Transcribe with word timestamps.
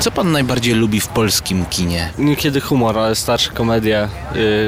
Co 0.00 0.10
pan 0.10 0.32
najbardziej 0.32 0.74
lubi 0.74 1.00
w 1.00 1.08
polskim 1.08 1.66
kinie? 1.66 2.12
Niekiedy 2.18 2.60
humor, 2.60 2.98
ale 2.98 3.14
starsze 3.14 3.50
komedie, 3.50 4.08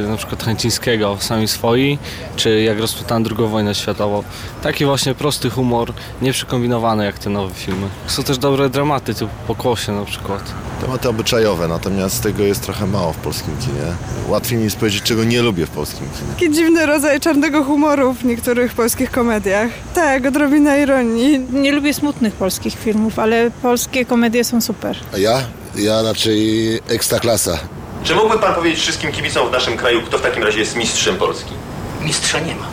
yy, 0.03 0.08
na 0.08 0.17
przykład 0.17 0.45
Chęcińskiego, 0.45 1.17
Sami 1.21 1.49
Swoi, 1.49 1.99
czy 2.37 2.62
jak 2.62 2.79
rozpętałem 2.79 3.22
drugą 3.22 3.49
wojnę 3.49 3.74
światową. 3.74 4.22
Taki 4.63 4.85
właśnie 4.85 5.15
prosty 5.15 5.51
humor, 5.51 5.92
nieprzekombinowany 6.22 7.04
jak 7.04 7.19
te 7.19 7.31
nowe 7.31 7.54
filmy. 7.54 7.87
Są 8.06 8.22
też 8.22 8.38
dobre 8.38 8.71
dramaty, 8.71 9.15
typu 9.15 9.31
Pokłosie 9.47 9.92
na 9.92 10.04
przykład. 10.04 10.42
Tematy 10.81 11.08
obyczajowe, 11.08 11.69
natomiast 11.69 12.22
tego 12.22 12.42
jest 12.42 12.62
trochę 12.62 12.87
mało 12.87 13.12
w 13.12 13.17
polskim 13.17 13.54
kinie. 13.60 13.92
Łatwiej 14.28 14.58
mi 14.58 14.64
jest 14.64 14.76
powiedzieć, 14.76 15.03
czego 15.03 15.24
nie 15.24 15.42
lubię 15.42 15.67
w 15.67 15.71
polskim 15.71 16.06
kinie. 16.19 16.33
Taki 16.34 16.51
dziwny 16.51 16.87
rodzaj 16.87 17.20
czarnego 17.20 17.64
humoru 17.64 18.14
w 18.14 18.24
niektórych 18.24 18.74
polskich 18.74 19.10
komediach. 19.10 19.70
Tak, 19.95 20.27
odrobina 20.27 20.77
ironii. 20.77 21.38
Nie 21.52 21.73
lubię 21.73 21.95
smutnych 21.95 22.34
polskich 22.34 22.74
filmów, 22.74 23.19
ale 23.19 23.51
polskie 23.51 24.05
komedie 24.05 24.45
są 24.45 24.60
super. 24.60 24.97
A 25.15 25.19
ja? 25.23 25.43
Ja 25.77 26.03
raczej 26.03 26.75
ekstraklasa. 26.89 27.59
Czy 28.05 28.15
mógłby 28.15 28.39
pan 28.39 28.55
powiedzieć 28.55 28.80
wszystkim 28.80 29.13
kibicom 29.13 29.49
w 29.49 29.53
naszym 29.53 29.77
kraju, 29.77 30.03
kto 30.03 30.19
w 30.19 30.23
takim 30.23 30.43
razie 30.43 30.59
jest 30.59 30.77
mistrzem 30.77 31.17
Polski? 31.17 31.53
Mistrza 32.01 32.41
nie 32.41 32.55
ma. 32.55 32.67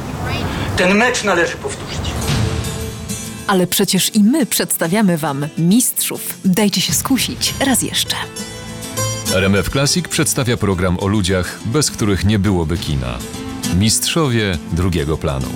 Ten 0.77 0.98
mecz 0.98 1.23
należy 1.23 1.57
powtórzyć. 1.57 1.99
Ale 3.48 3.67
przecież 3.67 4.16
i 4.16 4.23
my 4.23 4.45
przedstawiamy 4.45 5.17
Wam 5.17 5.48
mistrzów. 5.57 6.38
Dajcie 6.45 6.81
się 6.81 6.93
skusić 6.93 7.54
raz 7.66 7.81
jeszcze. 7.81 8.16
RMF 9.34 9.70
Classic 9.70 10.07
przedstawia 10.07 10.57
program 10.57 10.98
o 10.99 11.07
ludziach, 11.07 11.59
bez 11.66 11.91
których 11.91 12.26
nie 12.26 12.40
byłoby 12.40 12.77
kina. 12.77 13.18
Mistrzowie 13.77 14.57
drugiego 14.71 15.18
planu. 15.18 15.48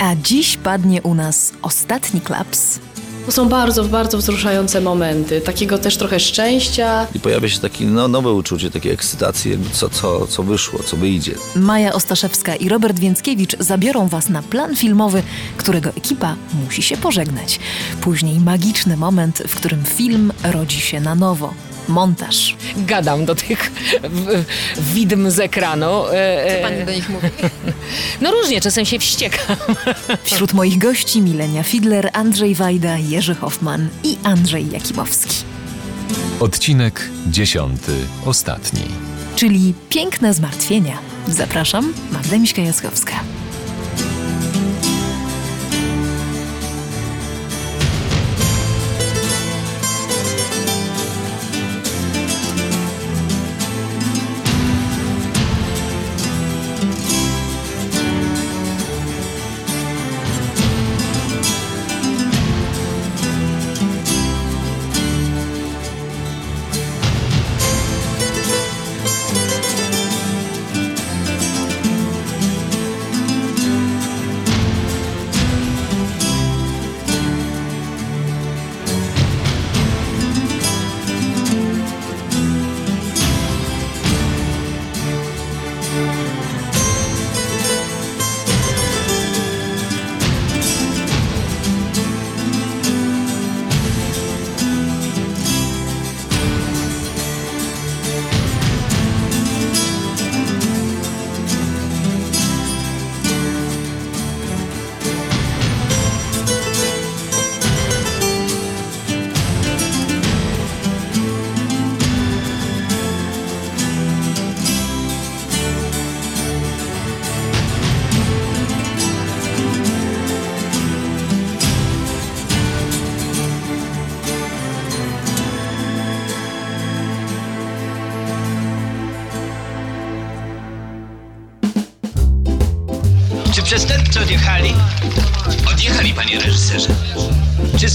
A 0.00 0.14
dziś 0.22 0.56
padnie 0.56 1.02
u 1.02 1.14
nas 1.14 1.52
ostatni 1.62 2.20
klaps. 2.20 2.80
To 3.26 3.32
są 3.32 3.48
bardzo, 3.48 3.84
bardzo 3.84 4.18
wzruszające 4.18 4.80
momenty, 4.80 5.40
takiego 5.40 5.78
też 5.78 5.96
trochę 5.96 6.20
szczęścia. 6.20 7.06
I 7.14 7.20
pojawia 7.20 7.48
się 7.48 7.60
takie 7.60 7.84
no, 7.84 8.08
nowe 8.08 8.32
uczucie, 8.32 8.70
takiej 8.70 8.92
ekscytacji, 8.92 9.50
jakby 9.50 9.70
co, 9.70 9.88
co, 9.88 10.26
co 10.26 10.42
wyszło, 10.42 10.78
co 10.82 10.96
wyjdzie. 10.96 11.34
Maja 11.56 11.92
Ostaszewska 11.92 12.56
i 12.56 12.68
Robert 12.68 12.98
Więckiewicz 12.98 13.56
zabiorą 13.58 14.08
Was 14.08 14.28
na 14.28 14.42
plan 14.42 14.76
filmowy, 14.76 15.22
którego 15.56 15.90
ekipa 15.90 16.36
musi 16.64 16.82
się 16.82 16.96
pożegnać. 16.96 17.60
Później 18.00 18.40
magiczny 18.40 18.96
moment, 18.96 19.42
w 19.48 19.54
którym 19.54 19.84
film 19.84 20.32
rodzi 20.52 20.80
się 20.80 21.00
na 21.00 21.14
nowo. 21.14 21.54
Montaż. 21.88 22.56
Gadam 22.76 23.24
do 23.24 23.34
tych 23.34 23.70
w- 24.02 24.44
widm 24.94 25.30
z 25.30 25.40
ekranu. 25.40 26.04
E, 26.12 26.56
Co 26.56 26.62
pani 26.68 26.84
do 26.86 26.92
nich 26.92 27.08
mówi? 27.08 27.28
No 28.20 28.30
różnie, 28.30 28.60
czasem 28.60 28.84
się 28.86 28.98
wściekam. 28.98 29.56
Wśród 30.24 30.52
moich 30.52 30.78
gości 30.78 31.22
Milenia 31.22 31.62
Fidler, 31.62 32.10
Andrzej 32.12 32.54
Wajda, 32.54 32.96
Jerzy 32.98 33.34
Hoffman 33.34 33.88
i 34.04 34.16
Andrzej 34.24 34.70
Jakimowski. 34.70 35.34
Odcinek 36.40 37.08
dziesiąty, 37.26 37.92
ostatni. 38.26 38.82
Czyli 39.36 39.74
piękne 39.88 40.34
zmartwienia. 40.34 40.98
Zapraszam, 41.28 41.92
Magda 42.12 42.36
Miśka-Jaskowska. 42.36 43.12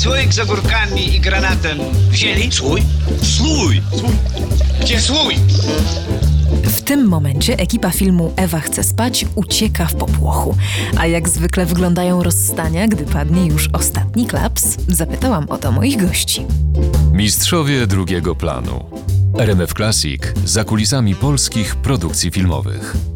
Słoik 0.01 0.33
z 0.33 0.39
ogórkami 0.39 1.15
i 1.15 1.19
granatem 1.19 1.77
wzięli? 2.09 2.51
Słój? 2.51 2.81
Słój! 3.23 3.81
Gdzie 4.81 4.99
słój? 4.99 5.35
W 6.63 6.81
tym 6.81 7.07
momencie 7.07 7.57
ekipa 7.57 7.91
filmu 7.91 8.33
Ewa 8.35 8.59
chce 8.59 8.83
spać 8.83 9.25
ucieka 9.35 9.85
w 9.85 9.95
popłochu. 9.95 10.55
A 10.97 11.07
jak 11.07 11.29
zwykle 11.29 11.65
wyglądają 11.65 12.23
rozstania, 12.23 12.87
gdy 12.87 13.05
padnie 13.05 13.45
już 13.45 13.69
ostatni 13.73 14.27
klaps? 14.27 14.77
Zapytałam 14.87 15.49
o 15.49 15.57
to 15.57 15.71
moich 15.71 16.07
gości. 16.07 16.45
Mistrzowie 17.13 17.87
drugiego 17.87 18.35
planu. 18.35 18.83
RMF 19.37 19.73
Classic 19.73 20.21
za 20.45 20.63
kulisami 20.63 21.15
polskich 21.15 21.75
produkcji 21.75 22.31
filmowych. 22.31 23.10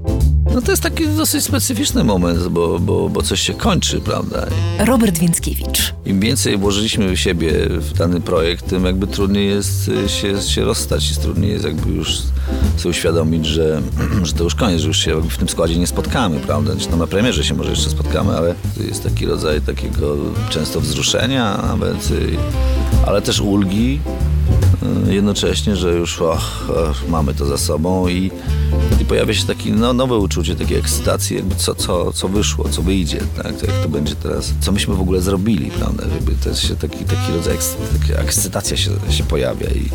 No 0.56 0.62
to 0.62 0.72
jest 0.72 0.84
taki 0.84 1.08
dosyć 1.08 1.44
specyficzny 1.44 2.04
moment, 2.04 2.48
bo, 2.48 2.80
bo, 2.80 3.10
bo 3.10 3.22
coś 3.22 3.42
się 3.42 3.54
kończy, 3.54 4.02
prawda? 4.02 4.48
Robert 4.80 5.18
Więckiewicz. 5.18 5.94
Im 6.06 6.20
więcej 6.20 6.58
włożyliśmy 6.58 7.18
siebie 7.18 7.52
w 7.70 7.94
dany 7.94 8.22
projekt, 8.22 8.66
tym 8.70 8.86
jakby 8.86 9.08
trudniej 9.08 9.50
jest 9.50 9.88
y, 9.88 10.10
się, 10.10 10.42
się 10.42 10.64
rozstać, 10.64 11.10
jest 11.10 11.22
trudniej 11.22 11.52
jest 11.52 11.66
jakby 11.66 11.90
już 11.90 12.18
sobie 12.78 12.90
uświadomić, 12.90 13.46
że, 13.46 13.82
że 14.24 14.34
to 14.34 14.44
już 14.44 14.56
koniec, 14.56 14.82
że 14.82 14.88
już 14.88 14.98
się 14.98 15.22
w 15.22 15.38
tym 15.38 15.50
składzie 15.50 15.80
nie 15.80 15.88
spotkamy, 15.88 16.40
prawda? 16.40 16.72
Znaczy, 16.72 16.88
no 16.92 16.98
na 16.98 17.08
premierze 17.08 17.44
się 17.44 17.54
może 17.54 17.70
jeszcze 17.70 17.90
spotkamy, 17.90 18.38
ale 18.38 18.56
jest 18.88 19.04
taki 19.04 19.26
rodzaj 19.26 19.62
takiego 19.62 20.16
często 20.50 20.82
wzruszenia 20.82 21.58
nawet, 21.68 22.12
y, 22.12 22.38
ale 23.06 23.22
też 23.22 23.42
ulgi 23.42 24.00
jednocześnie, 25.10 25.76
że 25.76 25.94
już 25.94 26.22
och, 26.22 26.70
och, 26.70 27.10
mamy 27.10 27.34
to 27.34 27.46
za 27.46 27.58
sobą 27.58 28.08
i, 28.08 28.32
i 29.02 29.06
pojawia 29.06 29.34
się 29.34 29.46
takie 29.46 29.72
no, 29.72 29.94
nowe 29.94 30.18
uczucie, 30.18 30.56
takiej 30.56 30.78
ekscytacji, 30.78 31.36
jakby 31.36 31.56
co, 31.56 31.76
co, 31.76 32.14
co 32.14 32.28
wyszło, 32.28 32.70
co 32.70 32.82
wyjdzie, 32.82 33.20
tak? 33.44 33.56
To 33.56 33.66
jak 33.66 33.76
to 33.84 33.90
będzie 33.90 34.16
teraz, 34.16 34.54
co 34.60 34.72
myśmy 34.72 34.96
w 34.96 35.02
ogóle 35.02 35.22
zrobili, 35.22 35.72
prawda? 35.72 36.04
Jakby 36.14 36.32
to 36.44 36.50
jest 36.50 36.62
się 36.62 36.76
taki, 36.76 36.98
taki 36.98 37.32
rodzaj 37.36 37.58
taka 38.08 38.22
ekscytacja 38.22 38.78
się, 38.78 38.92
się 39.10 39.24
pojawia 39.24 39.68
i 39.68 39.90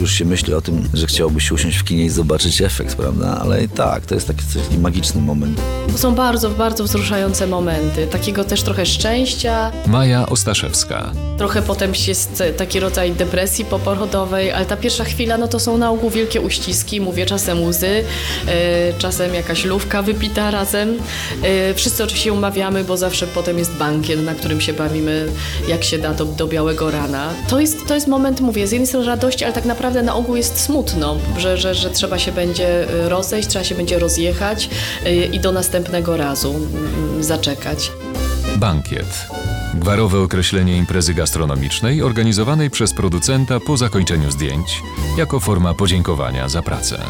już 0.00 0.12
się 0.12 0.24
myśli 0.24 0.54
o 0.54 0.60
tym, 0.60 0.88
że 0.94 1.06
chciałoby 1.06 1.40
się 1.40 1.54
usiąść 1.54 1.76
w 1.76 1.84
kinie 1.84 2.04
i 2.04 2.08
zobaczyć 2.08 2.62
efekt, 2.62 2.96
prawda? 2.96 3.38
Ale 3.40 3.64
i 3.64 3.68
tak, 3.68 4.06
to 4.06 4.14
jest 4.14 4.26
taki, 4.26 4.42
taki 4.64 4.78
magiczny 4.78 5.20
moment. 5.20 5.60
To 5.92 5.98
są 5.98 6.14
bardzo, 6.14 6.50
bardzo 6.50 6.84
wzruszające 6.84 7.46
momenty, 7.46 8.06
takiego 8.06 8.44
też 8.44 8.62
trochę 8.62 8.86
szczęścia. 8.86 9.72
Maja 9.86 10.28
Ostaszewska. 10.28 11.12
Trochę 11.38 11.62
potem 11.62 11.92
jest 12.08 12.42
taki 12.56 12.80
rodzaj 12.80 13.12
depresji 13.12 13.64
poporodowej, 13.64 14.25
ale 14.34 14.66
ta 14.66 14.76
pierwsza 14.76 15.04
chwila, 15.04 15.38
no 15.38 15.48
to 15.48 15.60
są 15.60 15.78
na 15.78 15.90
ogół 15.90 16.10
wielkie 16.10 16.40
uściski, 16.40 17.00
mówię 17.00 17.26
czasem 17.26 17.64
łzy, 17.64 17.86
e, 17.86 18.92
czasem 18.98 19.34
jakaś 19.34 19.64
lówka 19.64 20.02
wypita 20.02 20.50
razem. 20.50 20.98
E, 21.42 21.74
wszyscy 21.74 22.04
oczywiście 22.04 22.32
umawiamy, 22.32 22.84
bo 22.84 22.96
zawsze 22.96 23.26
potem 23.26 23.58
jest 23.58 23.72
bankiet, 23.72 24.24
na 24.24 24.34
którym 24.34 24.60
się 24.60 24.72
bawimy, 24.72 25.26
jak 25.68 25.84
się 25.84 25.98
da, 25.98 26.14
do, 26.14 26.24
do 26.24 26.46
białego 26.46 26.90
rana. 26.90 27.34
To 27.48 27.60
jest, 27.60 27.86
to 27.86 27.94
jest 27.94 28.06
moment, 28.06 28.40
mówię, 28.40 28.66
z 28.66 28.72
jednej 28.72 28.86
strony 28.86 29.06
radości, 29.06 29.44
ale 29.44 29.54
tak 29.54 29.64
naprawdę 29.64 30.02
na 30.02 30.14
ogół 30.14 30.36
jest 30.36 30.60
smutno, 30.60 31.16
że, 31.38 31.58
że, 31.58 31.74
że 31.74 31.90
trzeba 31.90 32.18
się 32.18 32.32
będzie 32.32 32.90
e, 33.04 33.08
rozejść, 33.08 33.48
trzeba 33.48 33.64
się 33.64 33.74
będzie 33.74 33.98
rozjechać 33.98 34.68
i 35.32 35.40
do 35.40 35.52
następnego 35.52 36.16
razu 36.16 36.54
mm, 36.54 37.24
zaczekać. 37.24 37.90
Bankiet. 38.56 39.26
Gwarowe 39.74 40.20
określenie 40.20 40.76
imprezy 40.76 41.14
gastronomicznej 41.14 42.02
organizowanej 42.02 42.70
przez 42.70 42.94
producenta 42.94 43.60
po 43.60 43.76
zakończeniu 43.76 44.30
zdjęć 44.30 44.82
jako 45.16 45.40
forma 45.40 45.74
podziękowania 45.74 46.48
za 46.48 46.62
pracę. 46.62 47.06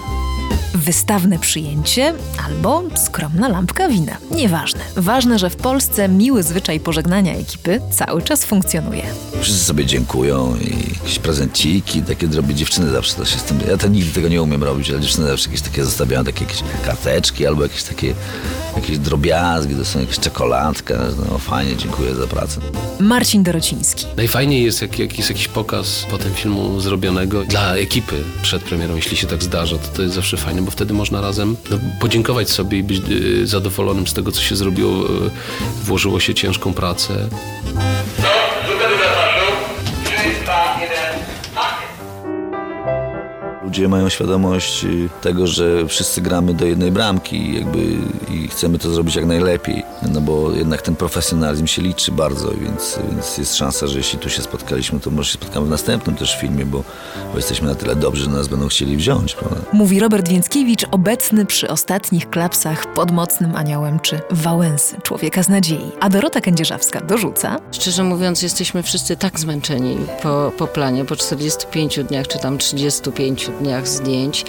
Wystawne 0.75 1.39
przyjęcie 1.39 2.15
albo 2.47 2.83
skromna 2.97 3.49
lampka 3.49 3.89
wina. 3.89 4.17
Nieważne. 4.31 4.81
Ważne, 4.97 5.39
że 5.39 5.51
w 5.51 5.57
Polsce 5.57 6.09
miły 6.09 6.43
zwyczaj 6.43 6.81
pożegnania 6.81 7.35
ekipy 7.35 7.81
cały 7.91 8.23
czas 8.23 8.45
funkcjonuje. 8.45 9.03
Wszyscy 9.41 9.65
sobie 9.65 9.87
dziękują 9.87 10.57
i 10.57 10.95
jakieś 11.03 11.19
prezenciki, 11.19 12.03
takie 12.03 12.29
drobię 12.29 12.55
dziewczyny 12.55 12.91
zawsze 12.91 13.15
to 13.15 13.25
się 13.25 13.39
z 13.39 13.43
tym... 13.43 13.61
Ja 13.69 13.77
to 13.77 13.89
nigdy 13.89 14.13
tego 14.13 14.29
nie 14.29 14.43
umiem 14.43 14.65
robić, 14.65 14.91
ale 14.91 15.01
dziewczyny 15.01 15.27
zawsze 15.27 15.49
jakieś 15.51 15.63
takie 15.63 15.85
zostawiają, 15.85 16.25
takie 16.25 16.45
jakieś 16.45 16.63
karteczki 16.85 17.47
albo 17.47 17.63
jakieś 17.63 17.83
takie 17.83 18.15
jakieś 18.77 18.99
drobiazgi, 18.99 19.75
to 19.75 19.85
są 19.85 20.01
jakieś 20.01 20.19
czekoladka, 20.19 20.95
no 21.31 21.39
fajnie, 21.39 21.77
dziękuję 21.77 22.15
za 22.15 22.27
pracę. 22.27 22.61
Marcin 23.01 23.43
Dorociński. 23.43 24.07
Najfajniej 24.17 24.65
jest, 24.65 24.83
jak, 24.83 24.99
jak 24.99 25.19
jest 25.19 25.31
jakiś 25.31 25.49
pokaz 25.49 26.07
potem 26.11 26.35
filmu 26.35 26.81
zrobionego 26.81 27.45
dla 27.45 27.75
ekipy 27.75 28.25
przed 28.43 28.63
premierą, 28.63 28.97
jeśli 28.97 29.17
się 29.17 29.27
tak 29.27 29.43
zdarza, 29.43 29.79
to 29.79 29.89
to 29.89 30.03
jest 30.03 30.15
zawsze 30.15 30.37
fajne, 30.57 30.63
bo 30.65 30.71
wtedy 30.71 30.95
można 30.95 31.21
razem 31.21 31.57
no, 31.71 31.79
podziękować 32.01 32.51
sobie 32.51 32.79
i 32.79 32.83
być 32.83 33.03
y, 33.11 33.47
zadowolonym 33.47 34.07
z 34.07 34.13
tego, 34.13 34.33
co 34.33 34.41
się 34.43 34.57
zrobiło, 34.57 35.05
y, 35.05 35.31
włożyło 35.85 36.21
się 36.21 36.35
ciężką 36.35 36.75
pracę. 36.75 37.29
Ludzie 43.67 43.89
mają 43.89 44.09
świadomość 44.09 44.85
y, 44.85 45.09
tego, 45.23 45.47
że 45.47 45.87
wszyscy 45.87 46.21
gramy 46.21 46.55
do 46.55 46.67
jednej 46.67 46.93
bramki 46.93 47.37
i 47.37 47.55
jakby 47.55 47.79
i 48.31 48.49
chcemy 48.49 48.79
to 48.79 48.91
zrobić 48.91 49.17
jak 49.17 49.25
najlepiej, 49.25 49.83
no 50.13 50.21
bo 50.21 50.53
jednak 50.53 50.83
ten 50.83 50.97
profesjonalizm 50.97 51.67
się 51.67 51.83
liczy 51.83 52.13
bardzo, 52.13 52.51
więc, 52.51 52.99
więc 53.11 53.39
jest 53.39 53.57
szansa, 53.57 53.87
że 53.87 53.99
jeśli 53.99 54.19
tu 54.19 54.31
się 54.31 54.43
spotkaliśmy, 54.43 55.01
to 55.01 55.11
może 55.11 55.31
się 55.31 55.39
spotkamy 55.39 55.67
w 55.67 55.71
następnym 55.71 56.17
też 56.17 56.41
filmie, 56.41 56.67
bo, 56.67 56.83
bo 57.33 57.37
jesteśmy 57.37 57.69
na 57.69 57.75
tyle 57.75 57.97
dobrzy, 57.97 58.25
że 58.25 58.31
nas 58.31 58.49
będą 58.49 58.69
chcieli 58.69 58.97
wziąć, 58.97 59.35
prawda? 59.35 59.61
Mówi 59.73 60.01
Robert 60.01 60.29
Więckiewicz, 60.29 60.85
obecny 60.91 61.47
przy 61.47 61.69
ostatnich 61.69 62.31
klapsach 62.31 62.93
pod 62.95 63.11
mocnym 63.11 63.57
aniołem 63.57 64.01
czy 64.01 64.21
Wałęsy, 64.31 64.97
człowieka 65.03 65.43
z 65.43 65.49
nadziei. 65.49 65.93
A 66.01 66.09
Dorota 66.09 66.41
Kędzierzawska 66.41 67.01
dorzuca. 67.01 67.61
Szczerze 67.73 68.03
mówiąc, 68.03 68.43
jesteśmy 68.43 68.83
wszyscy 68.83 69.17
tak 69.17 69.41
zmęczeni 69.41 69.97
po, 70.23 70.53
po 70.59 70.67
planie, 70.67 71.05
po 71.05 71.17
45 71.17 71.99
dniach 71.99 72.29
czy 72.29 72.39
tam 72.39 72.59
35 72.59 73.51
dniach 73.61 73.89
zdjęć, 73.89 74.45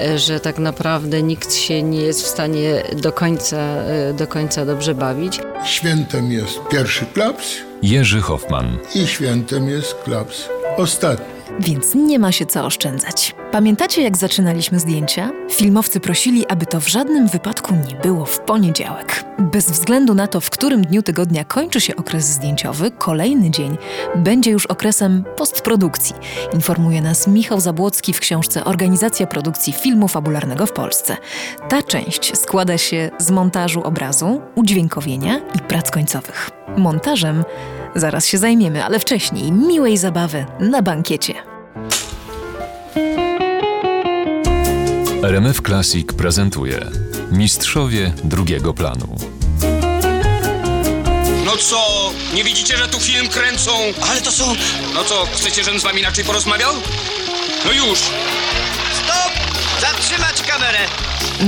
e, 0.00 0.18
że 0.18 0.40
tak 0.40 0.58
naprawdę 0.58 1.22
nikt 1.22 1.54
się 1.54 1.82
nie 1.82 2.00
jest 2.00 2.22
w 2.22 2.26
stanie 2.26 2.82
do 3.02 3.12
końca, 3.12 3.56
e, 3.56 4.14
do 4.14 4.26
końca 4.26 4.66
dobrze 4.66 4.94
bawić. 4.94 5.40
Świętem 5.64 6.32
jest 6.32 6.58
pierwszy 6.70 7.06
klaps 7.06 7.54
Jerzy 7.82 8.20
Hoffman. 8.20 8.78
i 8.94 9.06
świętem 9.06 9.68
jest 9.68 9.94
klaps 9.94 10.48
ostatni. 10.76 11.35
Więc 11.60 11.94
nie 11.94 12.18
ma 12.18 12.32
się 12.32 12.46
co 12.46 12.64
oszczędzać. 12.64 13.34
Pamiętacie, 13.52 14.02
jak 14.02 14.16
zaczynaliśmy 14.16 14.78
zdjęcia? 14.78 15.30
Filmowcy 15.50 16.00
prosili, 16.00 16.46
aby 16.46 16.66
to 16.66 16.80
w 16.80 16.88
żadnym 16.88 17.28
wypadku 17.28 17.74
nie 17.88 17.94
było 17.94 18.24
w 18.24 18.40
poniedziałek. 18.40 19.24
Bez 19.38 19.70
względu 19.70 20.14
na 20.14 20.26
to, 20.26 20.40
w 20.40 20.50
którym 20.50 20.82
dniu 20.82 21.02
tygodnia 21.02 21.44
kończy 21.44 21.80
się 21.80 21.96
okres 21.96 22.24
zdjęciowy, 22.24 22.90
kolejny 22.90 23.50
dzień 23.50 23.76
będzie 24.16 24.50
już 24.50 24.66
okresem 24.66 25.24
postprodukcji, 25.36 26.14
informuje 26.54 27.02
nas 27.02 27.26
Michał 27.26 27.60
Zabłocki 27.60 28.12
w 28.12 28.20
książce 28.20 28.64
Organizacja 28.64 29.26
produkcji 29.26 29.72
filmu 29.72 30.08
fabularnego 30.08 30.66
w 30.66 30.72
Polsce. 30.72 31.16
Ta 31.68 31.82
część 31.82 32.38
składa 32.38 32.78
się 32.78 33.10
z 33.18 33.30
montażu 33.30 33.82
obrazu, 33.82 34.42
udźwiękowienia 34.54 35.40
i 35.54 35.58
prac 35.58 35.90
końcowych. 35.90 36.50
Montażem 36.76 37.44
zaraz 37.96 38.26
się 38.26 38.38
zajmiemy, 38.38 38.84
ale 38.84 38.98
wcześniej 38.98 39.52
miłej 39.52 39.96
zabawy 39.96 40.46
na 40.60 40.82
bankiecie. 40.82 41.34
RMF 45.22 45.60
Classic 45.62 46.12
prezentuje 46.12 46.86
Mistrzowie 47.32 48.12
drugiego 48.24 48.74
planu. 48.74 49.16
No 51.44 51.56
co, 51.56 52.10
nie 52.34 52.44
widzicie, 52.44 52.76
że 52.76 52.88
tu 52.88 53.00
film 53.00 53.28
kręcą? 53.28 53.70
Ale 54.10 54.20
to 54.20 54.32
są... 54.32 54.44
No 54.94 55.04
co, 55.04 55.26
chcecie, 55.34 55.64
żebym 55.64 55.80
z 55.80 55.82
wami 55.82 56.00
inaczej 56.00 56.24
porozmawiał? 56.24 56.72
No 57.64 57.72
już! 57.72 57.98
Kamerę! 60.56 60.78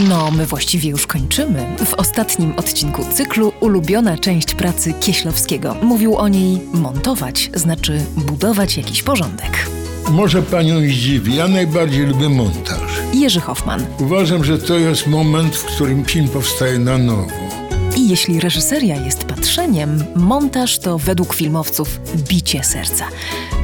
No, 0.08 0.31
my 0.31 0.46
właściwie 0.46 0.90
już 0.90 1.06
kończymy. 1.06 1.66
W 1.87 1.94
ostatnim 1.94 2.52
odcinku 2.56 3.05
cyklu 3.14 3.52
ulubiona 3.60 4.19
część 4.19 4.55
pracy 4.55 4.94
Kieślowskiego. 5.00 5.76
Mówił 5.82 6.16
o 6.16 6.28
niej 6.28 6.60
montować, 6.72 7.50
znaczy 7.55 8.05
budować 8.16 8.76
jakiś 8.76 9.02
porządek. 9.02 9.66
Może 10.10 10.43
panią 10.43 10.81
zdziwi, 10.81 11.37
ja 11.37 11.49
najbardziej 11.49 12.06
lubię 12.06 12.28
montaż. 12.28 13.00
Jerzy 13.14 13.40
Hoffman. 13.40 13.87
Uważam, 13.99 14.44
że 14.44 14.58
to 14.58 14.78
jest 14.78 15.06
moment, 15.06 15.56
w 15.56 15.64
którym 15.64 16.04
film 16.04 16.28
powstaje 16.28 16.78
na 16.78 16.99
nowo. 16.99 17.57
I 17.99 18.09
jeśli 18.09 18.41
reżyseria 18.41 18.97
jest 19.05 19.25
patrzeniem, 19.25 20.05
montaż 20.15 20.79
to 20.79 20.99
według 20.99 21.35
filmowców 21.35 22.00
bicie 22.17 22.65
serca. 22.65 23.09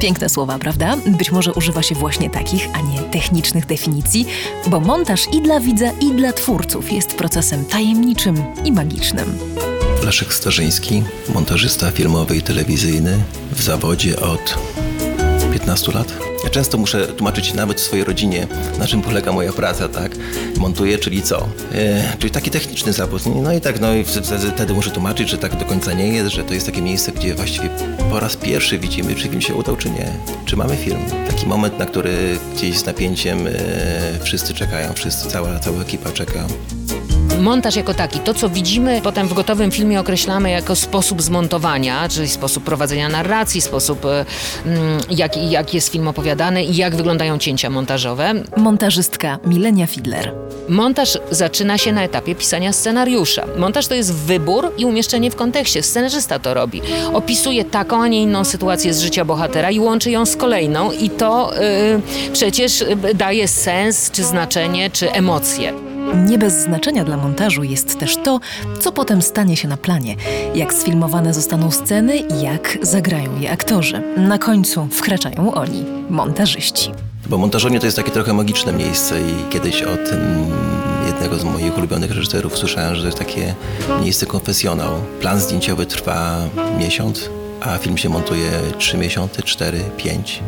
Piękne 0.01 0.29
słowa, 0.29 0.59
prawda? 0.59 0.97
Być 1.07 1.31
może 1.31 1.53
używa 1.53 1.83
się 1.83 1.95
właśnie 1.95 2.29
takich, 2.29 2.67
a 2.73 2.81
nie 2.81 2.99
technicznych 2.99 3.65
definicji, 3.65 4.25
bo 4.67 4.79
montaż 4.79 5.21
i 5.33 5.41
dla 5.41 5.59
widza, 5.59 5.91
i 6.01 6.11
dla 6.11 6.33
twórców 6.33 6.91
jest 6.91 7.15
procesem 7.15 7.65
tajemniczym 7.65 8.43
i 8.65 8.71
magicznym. 8.71 9.37
Leszek 10.03 10.33
Starzyński, 10.33 11.03
montażysta 11.33 11.91
filmowy 11.91 12.35
i 12.35 12.41
telewizyjny 12.41 13.17
w 13.51 13.61
zawodzie 13.61 14.19
od 14.19 14.57
15 15.53 15.91
lat. 15.91 16.24
Ja 16.45 16.51
często 16.51 16.77
muszę 16.77 17.07
tłumaczyć 17.07 17.53
nawet 17.53 17.79
swojej 17.79 18.05
rodzinie, 18.05 18.47
na 18.79 18.87
czym 18.87 19.01
polega 19.01 19.31
moja 19.31 19.53
praca, 19.53 19.89
tak? 19.89 20.11
Montuję, 20.57 20.97
czyli 20.97 21.21
co? 21.21 21.47
E, 21.73 22.13
czyli 22.19 22.31
taki 22.31 22.51
techniczny 22.51 22.93
zawód. 22.93 23.21
No 23.43 23.53
i 23.53 23.61
tak, 23.61 23.79
no 23.79 23.95
i 23.95 24.03
wtedy, 24.55 24.73
muszę 24.73 24.91
tłumaczyć, 24.91 25.29
że 25.29 25.37
tak 25.37 25.55
do 25.55 25.65
końca 25.65 25.93
nie 25.93 26.07
jest, 26.07 26.31
że 26.31 26.43
to 26.43 26.53
jest 26.53 26.65
takie 26.65 26.81
miejsce, 26.81 27.11
gdzie 27.11 27.35
właściwie 27.35 27.69
po 28.11 28.19
raz 28.19 28.35
pierwszy 28.37 28.79
widzimy, 28.79 29.15
czy 29.15 29.27
film 29.27 29.41
się 29.41 29.55
udał, 29.55 29.75
czy 29.75 29.89
nie. 29.89 30.11
Czy 30.45 30.55
mamy 30.55 30.75
film. 30.75 30.99
Taki 31.29 31.45
moment, 31.45 31.79
na 31.79 31.85
który 31.85 32.37
gdzieś 32.55 32.77
z 32.77 32.85
napięciem 32.85 33.47
e, 33.47 33.51
wszyscy 34.23 34.53
czekają, 34.53 34.93
wszyscy, 34.93 35.29
cała, 35.29 35.59
cała 35.59 35.81
ekipa 35.81 36.11
czeka. 36.11 36.47
Montaż 37.41 37.75
jako 37.75 37.93
taki, 37.93 38.19
to 38.19 38.33
co 38.33 38.49
widzimy 38.49 39.01
potem 39.03 39.27
w 39.27 39.33
gotowym 39.33 39.71
filmie 39.71 39.99
określamy 39.99 40.49
jako 40.49 40.75
sposób 40.75 41.21
zmontowania, 41.21 42.09
czyli 42.09 42.29
sposób 42.29 42.63
prowadzenia 42.63 43.09
narracji, 43.09 43.61
sposób 43.61 44.05
e, 44.05 44.25
mm, 44.65 44.99
jak, 45.09 45.37
jak 45.37 45.73
jest 45.73 45.91
film 45.91 46.07
opowiadany 46.07 46.63
i 46.63 46.75
jak 46.75 46.95
wyglądają 46.95 47.37
cięcia 47.37 47.69
montażowe. 47.69 48.33
Montażystka 48.57 49.39
Milenia 49.45 49.87
Fidler. 49.87 50.33
Montaż 50.69 51.17
zaczyna 51.31 51.77
się 51.77 51.93
na 51.93 52.03
etapie 52.03 52.35
pisania 52.35 52.73
scenariusza. 52.73 53.45
Montaż 53.57 53.87
to 53.87 53.95
jest 53.95 54.13
wybór 54.13 54.71
i 54.77 54.85
umieszczenie 54.85 55.31
w 55.31 55.35
kontekście. 55.35 55.83
Scenarzysta 55.83 56.39
to 56.39 56.53
robi. 56.53 56.81
Opisuje 57.13 57.65
taką, 57.65 58.03
a 58.03 58.07
nie 58.07 58.21
inną 58.21 58.43
sytuację 58.43 58.93
z 58.93 59.01
życia 59.01 59.25
bohatera 59.25 59.71
i 59.71 59.79
łączy 59.79 60.11
ją 60.11 60.25
z 60.25 60.35
kolejną 60.35 60.91
i 60.91 61.09
to 61.09 61.51
yy, 61.53 62.31
przecież 62.33 62.83
daje 63.15 63.47
sens, 63.47 64.11
czy 64.11 64.23
znaczenie, 64.23 64.89
czy 64.89 65.11
emocje. 65.11 65.84
Nie 66.13 66.37
bez 66.37 66.63
znaczenia 66.63 67.03
dla 67.03 67.17
montażu 67.17 67.63
jest 67.63 67.99
też 67.99 68.17
to, 68.17 68.39
co 68.79 68.91
potem 68.91 69.21
stanie 69.21 69.57
się 69.57 69.67
na 69.67 69.77
planie, 69.77 70.15
jak 70.55 70.73
sfilmowane 70.73 71.33
zostaną 71.33 71.71
sceny 71.71 72.17
i 72.17 72.41
jak 72.41 72.77
zagrają 72.81 73.39
je 73.39 73.51
aktorzy. 73.51 74.01
Na 74.17 74.37
końcu 74.37 74.87
wkraczają 74.91 75.53
oni, 75.53 75.85
montażyści. 76.09 76.91
Bo 77.29 77.37
montażownia 77.37 77.79
to 77.79 77.85
jest 77.85 77.97
takie 77.97 78.11
trochę 78.11 78.33
magiczne 78.33 78.73
miejsce 78.73 79.21
i 79.21 79.49
kiedyś 79.49 79.83
od 79.83 79.99
mm, 80.11 80.51
jednego 81.07 81.35
z 81.35 81.43
moich 81.43 81.77
ulubionych 81.77 82.11
reżyserów 82.11 82.57
słyszałem, 82.57 82.95
że 82.95 83.01
to 83.01 83.07
jest 83.07 83.19
takie 83.19 83.55
miejsce 84.01 84.25
konfesjonał. 84.25 84.91
Plan 85.21 85.39
zdjęciowy 85.39 85.85
trwa 85.85 86.37
miesiąc, 86.79 87.29
a 87.61 87.77
film 87.77 87.97
się 87.97 88.09
montuje 88.09 88.51
3 88.77 88.97
miesiące, 88.97 89.43
4, 89.43 89.79
5. 89.97 90.43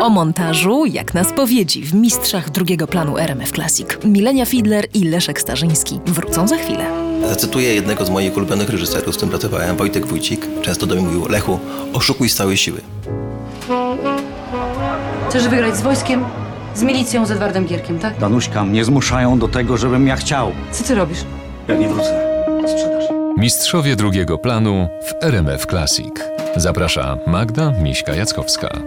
O 0.00 0.10
montażu, 0.10 0.86
jak 0.86 1.14
na 1.14 1.24
spowiedzi 1.24 1.82
w 1.82 1.94
Mistrzach 1.94 2.50
drugiego 2.50 2.86
planu 2.86 3.18
RMF 3.18 3.50
Classic. 3.52 3.86
Milenia 4.04 4.46
Fidler 4.46 4.86
i 4.94 5.04
Leszek 5.04 5.40
Starzyński 5.40 6.00
wrócą 6.06 6.48
za 6.48 6.56
chwilę. 6.56 6.84
Zacytuję 7.28 7.74
jednego 7.74 8.04
z 8.04 8.10
moich 8.10 8.36
ulubionych 8.36 8.68
reżyserów, 8.68 9.14
z 9.14 9.16
którym 9.16 9.30
pracowałem, 9.30 9.76
Wojtek 9.76 10.06
Wójcik. 10.06 10.46
Często 10.62 10.86
do 10.86 10.94
mnie 10.94 11.04
mówił, 11.04 11.26
Lechu, 11.28 11.58
oszukuj 11.92 12.28
z 12.28 12.34
całej 12.34 12.56
siły. 12.56 12.80
Chcesz 15.28 15.48
wygrać 15.48 15.76
z 15.76 15.80
wojskiem, 15.82 16.24
z 16.74 16.82
milicją, 16.82 17.26
z 17.26 17.30
Edwardem 17.30 17.66
Gierkiem, 17.66 17.98
tak? 17.98 18.18
Danuśka, 18.18 18.64
mnie 18.64 18.84
zmuszają 18.84 19.38
do 19.38 19.48
tego, 19.48 19.76
żebym 19.76 20.06
ja 20.06 20.16
chciał. 20.16 20.52
Co 20.72 20.84
ty 20.84 20.94
robisz? 20.94 21.18
Ja 21.68 21.74
nie 21.74 21.88
wrócę. 21.88 22.20
Sprzedaż. 22.68 22.99
Mistrzowie 23.40 23.96
drugiego 23.96 24.38
planu 24.38 24.88
w 25.02 25.24
RMF 25.24 25.66
Classic. 25.66 26.14
Zaprasza 26.56 27.18
Magda 27.26 27.72
Miśka-Jackowska. 27.82 28.80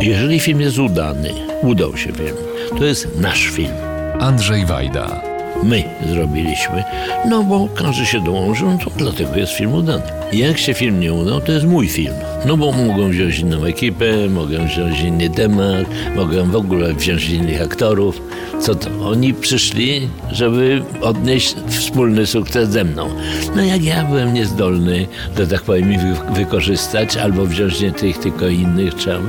Jeżeli 0.00 0.40
film 0.40 0.60
jest 0.60 0.78
udany, 0.78 1.32
udał 1.62 1.96
się 1.96 2.12
wiem, 2.12 2.36
to 2.78 2.84
jest 2.84 3.18
nasz 3.18 3.46
film. 3.46 3.74
Andrzej 4.18 4.66
Wajda. 4.66 5.29
My 5.62 5.84
zrobiliśmy, 6.12 6.84
no 7.28 7.42
bo 7.42 7.68
każdy 7.74 8.06
się 8.06 8.20
dołączył, 8.24 8.70
no 8.70 8.78
to 8.78 8.90
dlatego 8.96 9.36
jest 9.36 9.52
film 9.52 9.72
udany. 9.74 10.02
Jak 10.32 10.58
się 10.58 10.74
film 10.74 11.00
nie 11.00 11.12
udał, 11.12 11.40
to 11.40 11.52
jest 11.52 11.66
mój 11.66 11.88
film. 11.88 12.14
No 12.46 12.56
bo 12.56 12.72
mogą 12.72 13.08
wziąć 13.10 13.38
inną 13.38 13.64
ekipę, 13.64 14.28
mogą 14.30 14.66
wziąć 14.66 15.00
inny 15.00 15.30
temat, 15.30 15.86
mogą 16.16 16.50
w 16.50 16.56
ogóle 16.56 16.94
wziąć 16.94 17.28
innych 17.28 17.62
aktorów. 17.62 18.22
Co 18.60 18.74
to? 18.74 18.90
Oni 19.08 19.34
przyszli, 19.34 20.08
żeby 20.32 20.82
odnieść 21.00 21.54
wspólny 21.68 22.26
sukces 22.26 22.68
ze 22.68 22.84
mną. 22.84 23.08
No 23.56 23.62
jak 23.64 23.84
ja 23.84 24.04
byłem 24.04 24.34
niezdolny, 24.34 25.06
to 25.36 25.46
tak 25.46 25.62
powiem, 25.62 25.92
ich 25.92 26.00
wy- 26.00 26.34
wykorzystać 26.34 27.16
albo 27.16 27.44
wziąć 27.46 27.80
nie 27.80 27.92
tych, 27.92 28.18
tylko 28.18 28.48
innych 28.48 28.94
trzeba 28.94 29.20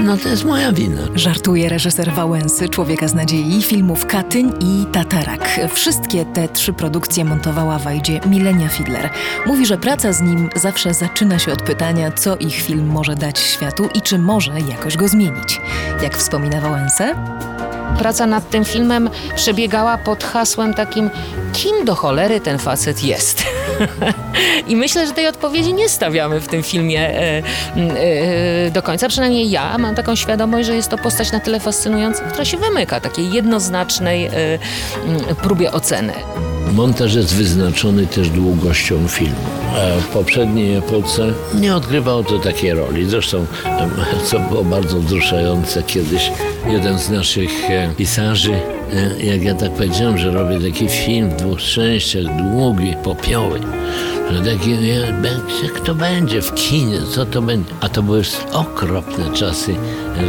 no 0.00 0.16
to 0.16 0.28
jest 0.28 0.44
moja 0.44 0.72
wina. 0.72 1.00
Żartuje 1.14 1.68
reżyser 1.68 2.12
Wałęsy, 2.12 2.68
Człowieka 2.68 3.08
z 3.08 3.14
Nadziei, 3.14 3.62
filmów 3.62 4.06
Katyń 4.06 4.52
i 4.60 4.86
Tatarak. 4.92 5.57
Wszystkie 5.66 6.24
te 6.24 6.48
trzy 6.48 6.72
produkcje 6.72 7.24
montowała 7.24 7.78
Wajdzie 7.78 8.20
Milenia 8.26 8.68
Fidler. 8.68 9.10
Mówi, 9.46 9.66
że 9.66 9.78
praca 9.78 10.12
z 10.12 10.22
nim 10.22 10.50
zawsze 10.56 10.94
zaczyna 10.94 11.38
się 11.38 11.52
od 11.52 11.62
pytania, 11.62 12.12
co 12.12 12.36
ich 12.36 12.54
film 12.54 12.86
może 12.86 13.14
dać 13.14 13.38
światu 13.38 13.88
i 13.94 14.02
czy 14.02 14.18
może 14.18 14.60
jakoś 14.60 14.96
go 14.96 15.08
zmienić. 15.08 15.60
Jak 16.02 16.16
wspomina 16.16 16.60
Wałęsę, 16.60 17.14
Praca 17.98 18.26
nad 18.26 18.50
tym 18.50 18.64
filmem 18.64 19.10
przebiegała 19.34 19.98
pod 19.98 20.24
hasłem 20.24 20.74
takim, 20.74 21.10
kim 21.52 21.84
do 21.84 21.94
cholery 21.94 22.40
ten 22.40 22.58
facet 22.58 23.04
jest. 23.04 23.44
I 24.68 24.76
myślę, 24.76 25.06
że 25.06 25.12
tej 25.12 25.26
odpowiedzi 25.26 25.74
nie 25.74 25.88
stawiamy 25.88 26.40
w 26.40 26.48
tym 26.48 26.62
filmie 26.62 27.00
e, 27.00 27.42
e, 27.76 28.70
do 28.70 28.82
końca. 28.82 29.08
Przynajmniej 29.08 29.50
ja 29.50 29.78
mam 29.78 29.94
taką 29.94 30.16
świadomość, 30.16 30.66
że 30.66 30.74
jest 30.74 30.88
to 30.88 30.98
postać 30.98 31.32
na 31.32 31.40
tyle 31.40 31.60
fascynująca, 31.60 32.24
która 32.24 32.44
się 32.44 32.56
wymyka 32.56 33.00
takiej 33.00 33.32
jednoznacznej 33.32 34.26
e, 34.26 34.30
próbie 35.42 35.72
oceny. 35.72 36.12
Montaż 36.74 37.14
jest 37.14 37.34
wyznaczony 37.34 38.06
też 38.06 38.30
długością 38.30 39.08
filmu. 39.08 39.34
A 39.74 40.00
w 40.00 40.06
poprzedniej 40.06 40.76
epoce 40.76 41.32
nie 41.54 41.76
odgrywało 41.76 42.22
to 42.22 42.38
takiej 42.38 42.74
roli. 42.74 43.10
Zresztą, 43.10 43.46
co 44.26 44.40
było 44.40 44.64
bardzo 44.64 45.00
wzruszające, 45.00 45.82
kiedyś 45.82 46.32
jeden 46.66 46.98
z 46.98 47.10
naszych 47.10 47.70
e, 47.70 47.92
pisarzy, 47.96 48.54
e, 48.54 48.77
jak 49.20 49.42
ja 49.42 49.54
tak 49.54 49.70
powiedziałem, 49.70 50.18
że 50.18 50.30
robię 50.30 50.70
taki 50.70 50.88
film 50.88 51.30
w 51.30 51.36
dwóch 51.36 51.60
częściach, 51.60 52.24
długi, 52.36 52.94
popioły, 53.04 53.60
że 54.30 54.52
taki, 54.52 54.70
jak 55.62 55.80
to 55.80 55.94
będzie 55.94 56.42
w 56.42 56.54
kinie, 56.54 56.98
co 57.14 57.26
to 57.26 57.42
będzie? 57.42 57.70
A 57.80 57.88
to 57.88 58.02
były 58.02 58.22
okropne 58.52 59.32
czasy, 59.34 59.74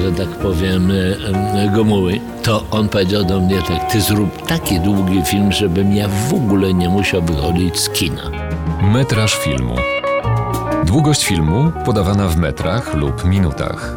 że 0.04 0.12
tak 0.12 0.30
powiem, 0.30 0.92
e, 0.92 0.96
e, 0.96 1.72
Gomuły. 1.76 2.20
To 2.44 2.64
on 2.72 2.90
powiedział 2.90 3.24
do 3.24 3.40
mnie 3.40 3.62
tak, 3.68 3.92
ty 3.92 4.02
zrób 4.02 4.48
taki 4.48 4.80
długi 4.80 5.22
film, 5.26 5.52
żebym 5.52 5.96
ja 5.96 6.08
w 6.08 6.34
ogóle 6.34 6.74
nie 6.74 6.90
musiał 6.90 7.22
wychodzić 7.22 7.80
z 7.80 7.90
kina. 7.90 8.32
Metraż 8.82 9.36
filmu. 9.36 9.76
Długość 10.86 11.26
filmu 11.26 11.72
podawana 11.86 12.28
w 12.28 12.38
metrach 12.38 12.94
lub 12.94 13.26
minutach. 13.26 13.96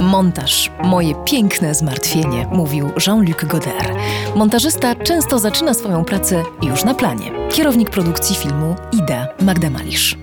Montaż. 0.00 0.70
Moje 0.82 1.14
piękne 1.24 1.74
zmartwienie, 1.74 2.46
mówił 2.52 2.90
Jean-Luc 3.06 3.44
Godard. 3.44 3.92
Montażysta 4.34 4.94
często 4.94 5.38
zaczyna 5.38 5.74
swoją 5.74 6.04
pracę 6.04 6.42
już 6.62 6.84
na 6.84 6.94
planie. 6.94 7.30
Kierownik 7.50 7.90
produkcji 7.90 8.36
filmu 8.36 8.76
Ida 8.92 9.28
Magda 9.40 9.70
Malisz. 9.70 10.16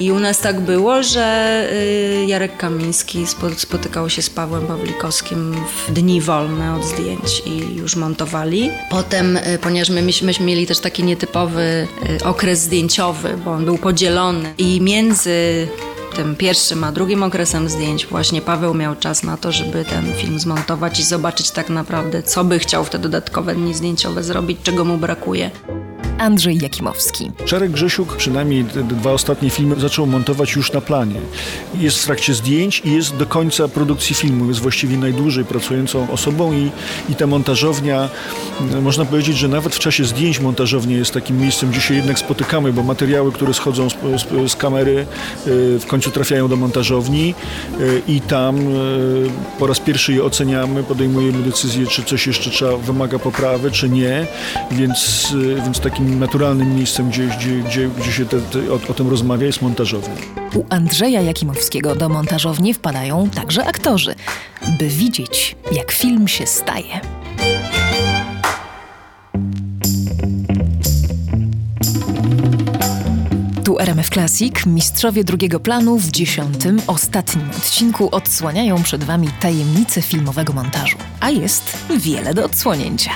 I 0.00 0.12
u 0.12 0.20
nas 0.20 0.38
tak 0.38 0.60
było, 0.60 1.02
że 1.02 1.68
y, 1.72 2.26
Jarek 2.26 2.56
Kamiński 2.56 3.26
spo, 3.26 3.50
spotykał 3.50 4.10
się 4.10 4.22
z 4.22 4.30
Pawłem 4.30 4.66
Pawlikowskim 4.66 5.54
w 5.86 5.92
dni 5.92 6.20
wolne 6.20 6.74
od 6.74 6.84
zdjęć 6.84 7.42
i 7.46 7.76
już 7.76 7.96
montowali. 7.96 8.70
Potem, 8.90 9.36
y, 9.36 9.58
ponieważ 9.62 9.90
my, 9.90 10.02
myśmy 10.02 10.26
myśmy 10.26 10.46
mieli 10.46 10.66
też 10.66 10.78
taki 10.78 11.04
nietypowy 11.04 11.88
y, 12.20 12.24
okres 12.24 12.60
zdjęciowy, 12.60 13.38
bo 13.44 13.52
on 13.52 13.64
był 13.64 13.78
podzielony 13.78 14.54
i 14.58 14.80
między 14.80 15.68
tym 16.16 16.36
pierwszym 16.36 16.84
a 16.84 16.92
drugim 16.92 17.22
okresem 17.22 17.68
zdjęć 17.68 18.06
właśnie 18.06 18.42
Paweł 18.42 18.74
miał 18.74 18.96
czas 18.96 19.22
na 19.22 19.36
to, 19.36 19.52
żeby 19.52 19.84
ten 19.84 20.12
film 20.14 20.38
zmontować 20.38 21.00
i 21.00 21.02
zobaczyć 21.02 21.50
tak 21.50 21.70
naprawdę, 21.70 22.22
co 22.22 22.44
by 22.44 22.58
chciał 22.58 22.84
w 22.84 22.90
te 22.90 22.98
dodatkowe 22.98 23.54
dni 23.54 23.74
zdjęciowe 23.74 24.22
zrobić, 24.22 24.58
czego 24.62 24.84
mu 24.84 24.96
brakuje. 24.96 25.50
Andrzej 26.18 26.58
Jakimowski. 26.62 27.30
Czarek 27.44 27.70
Grzesiuk, 27.70 28.16
przynajmniej 28.16 28.64
te 28.64 28.82
dwa 28.82 29.12
ostatnie 29.12 29.50
filmy, 29.50 29.80
zaczął 29.80 30.06
montować 30.06 30.56
już 30.56 30.72
na 30.72 30.80
planie. 30.80 31.20
Jest 31.74 31.98
w 31.98 32.04
trakcie 32.04 32.34
zdjęć 32.34 32.82
i 32.84 32.92
jest 32.92 33.16
do 33.16 33.26
końca 33.26 33.68
produkcji 33.68 34.14
filmu. 34.14 34.48
Jest 34.48 34.60
właściwie 34.60 34.98
najdłużej 34.98 35.44
pracującą 35.44 36.10
osobą 36.10 36.52
i, 36.52 36.70
i 37.08 37.14
ta 37.14 37.26
montażownia, 37.26 38.08
e, 38.74 38.80
można 38.80 39.04
powiedzieć, 39.04 39.36
że 39.36 39.48
nawet 39.48 39.74
w 39.74 39.78
czasie 39.78 40.04
zdjęć 40.04 40.40
montażownia 40.40 40.96
jest 40.96 41.14
takim 41.14 41.40
miejscem, 41.40 41.70
gdzie 41.70 41.80
się 41.80 41.94
jednak 41.94 42.18
spotykamy, 42.18 42.72
bo 42.72 42.82
materiały, 42.82 43.32
które 43.32 43.54
schodzą 43.54 43.90
z, 43.90 43.94
z, 43.94 44.52
z 44.52 44.56
kamery, 44.56 45.00
e, 45.00 45.78
w 45.78 45.86
końcu 45.86 46.10
trafiają 46.10 46.48
do 46.48 46.56
montażowni 46.56 47.34
e, 47.80 48.12
i 48.12 48.20
tam 48.20 48.56
po 49.58 49.66
raz 49.66 49.80
pierwszy 49.80 50.12
je 50.12 50.24
oceniamy, 50.24 50.82
podejmujemy 50.82 51.42
decyzję, 51.42 51.86
czy 51.86 52.04
coś 52.04 52.26
jeszcze 52.26 52.50
trzeba, 52.50 52.76
wymaga 52.76 53.18
poprawy, 53.18 53.70
czy 53.70 53.88
nie, 53.88 54.26
więc, 54.70 55.28
więc 55.64 55.80
takim 55.80 56.05
naturalnym 56.06 56.76
miejscem, 56.76 57.10
gdzie, 57.10 57.26
gdzie, 57.26 57.62
gdzie, 57.62 57.88
gdzie 57.88 58.12
się 58.12 58.26
te, 58.26 58.40
te, 58.40 58.58
o, 58.72 58.74
o 58.74 58.94
tym 58.94 59.08
rozmawia, 59.08 59.46
jest 59.46 59.62
montażownia. 59.62 60.14
U 60.54 60.64
Andrzeja 60.70 61.20
Jakimowskiego 61.20 61.94
do 61.94 62.08
montażowni 62.08 62.74
wpadają 62.74 63.30
także 63.30 63.66
aktorzy, 63.66 64.14
by 64.78 64.88
widzieć, 64.88 65.56
jak 65.72 65.92
film 65.92 66.28
się 66.28 66.46
staje. 66.46 67.00
Tu 73.64 73.78
RMF 73.78 74.10
Classic, 74.10 74.66
mistrzowie 74.66 75.24
drugiego 75.24 75.60
planu 75.60 75.98
w 75.98 76.10
dziesiątym, 76.10 76.82
ostatnim 76.86 77.50
odcinku 77.50 78.08
odsłaniają 78.12 78.82
przed 78.82 79.04
Wami 79.04 79.28
tajemnice 79.40 80.02
filmowego 80.02 80.52
montażu. 80.52 80.98
A 81.20 81.30
jest 81.30 81.78
wiele 81.98 82.34
do 82.34 82.44
odsłonięcia. 82.44 83.10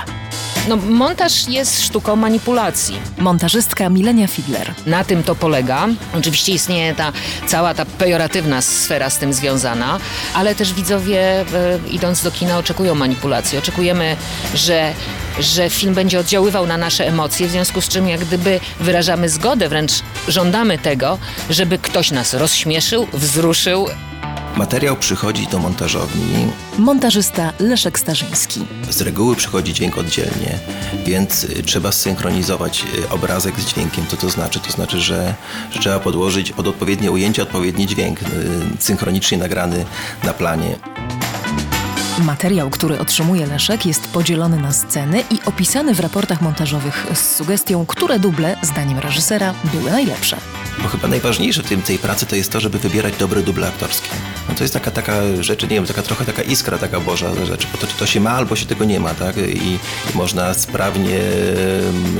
No, 0.69 0.77
montaż 0.77 1.49
jest 1.49 1.83
sztuką 1.83 2.17
manipulacji. 2.17 2.97
Montażystka 3.19 3.89
Milenia 3.89 4.27
Fidler. 4.27 4.75
Na 4.87 5.05
tym 5.05 5.23
to 5.23 5.35
polega. 5.35 5.89
Oczywiście 6.19 6.53
istnieje 6.53 6.95
ta 6.95 7.13
cała 7.47 7.75
ta 7.75 7.85
pejoratywna 7.85 8.63
sfera 8.63 9.11
z 9.11 9.19
tym 9.19 9.33
związana, 9.33 9.99
ale 10.35 10.55
też 10.55 10.73
widzowie 10.73 11.21
e, 11.21 11.45
idąc 11.91 12.23
do 12.23 12.31
kina 12.31 12.59
oczekują 12.59 12.95
manipulacji. 12.95 13.59
Oczekujemy, 13.59 14.17
że 14.55 14.93
że 15.41 15.71
film 15.71 15.95
będzie 15.95 16.21
oddziaływał 16.21 16.67
na 16.67 16.77
nasze 16.77 17.07
emocje, 17.07 17.49
w 17.49 17.51
związku 17.51 17.81
z 17.81 17.89
czym 17.89 18.09
jak 18.09 18.21
gdyby 18.21 18.61
wyrażamy 18.81 19.29
zgodę, 19.29 19.69
wręcz 19.69 19.93
żądamy 20.29 20.79
tego, 20.79 21.19
żeby 21.51 21.79
ktoś 21.79 22.11
nas 22.11 22.35
rozśmieszył, 22.35 23.07
wzruszył. 23.13 23.89
Materiał 24.57 24.97
przychodzi 24.97 25.47
do 25.47 25.59
montażowni. 25.59 26.49
Montażysta 26.79 27.53
Leszek 27.59 27.99
Starzyński. 27.99 28.61
Z 28.91 29.01
reguły 29.01 29.37
przychodzi 29.37 29.75
dźwięk 29.75 29.99
oddzielnie, 29.99 30.59
więc 31.07 31.45
y, 31.45 31.63
trzeba 31.63 31.93
zsynchronizować 31.93 32.85
y, 32.99 33.09
obrazek 33.09 33.61
z 33.61 33.67
dźwiękiem. 33.67 34.07
Co 34.07 34.17
to 34.17 34.31
znaczy? 34.31 34.61
To 34.61 34.71
znaczy, 34.73 35.01
że, 35.01 35.35
że 35.71 35.81
trzeba 35.81 35.99
podłożyć 35.99 36.53
pod 36.53 36.67
odpowiednie 36.67 37.11
ujęcie 37.11 37.43
odpowiedni 37.43 37.87
dźwięk, 37.87 38.23
y, 38.23 38.27
synchronicznie 38.79 39.39
nagrany 39.39 39.85
na 40.25 40.33
planie. 40.33 40.77
Materiał, 42.25 42.71
który 42.71 42.99
otrzymuje 42.99 43.47
Leszek, 43.47 43.87
jest 43.87 44.09
podzielony 44.09 44.57
na 44.57 44.73
sceny 44.73 45.25
i 45.31 45.39
opisany 45.47 45.95
w 45.95 46.01
raportach 46.01 46.41
montażowych 46.41 47.07
z 47.15 47.37
sugestią, 47.37 47.87
które 47.87 48.19
duble, 48.19 48.57
zdaniem 48.63 48.99
reżysera, 48.99 49.55
były 49.65 49.91
najlepsze. 49.91 50.37
Bo 50.83 50.89
chyba 50.89 51.09
najważniejsze 51.09 51.63
w 51.63 51.67
tym, 51.67 51.83
tej 51.83 51.99
pracy 51.99 52.27
to 52.27 52.37
jest 52.37 52.53
to, 52.53 52.61
żeby 52.61 52.79
wybierać 52.79 53.17
dobre 53.17 53.43
duble 53.43 53.69
aktorskie. 53.69 54.09
No 54.51 54.57
to 54.57 54.65
jest 54.65 54.75
taka, 54.75 54.91
taka 54.91 55.13
rzecz, 55.41 55.63
nie 55.63 55.69
wiem, 55.69 55.87
taka 55.87 56.03
trochę 56.03 56.25
taka 56.25 56.43
iskra, 56.43 56.79
taka 56.79 57.01
boża 57.01 57.45
rzecz, 57.45 57.67
bo 57.73 57.79
to, 57.79 57.87
to 57.99 58.07
się 58.07 58.21
ma 58.21 58.31
albo 58.31 58.57
się 58.57 58.67
tego 58.67 58.85
nie 58.85 59.01
ma, 59.01 59.15
tak? 59.15 59.37
I, 59.37 59.41
i 59.41 59.79
można 60.15 60.55
sprawnie 60.55 61.19
em, 61.19 62.19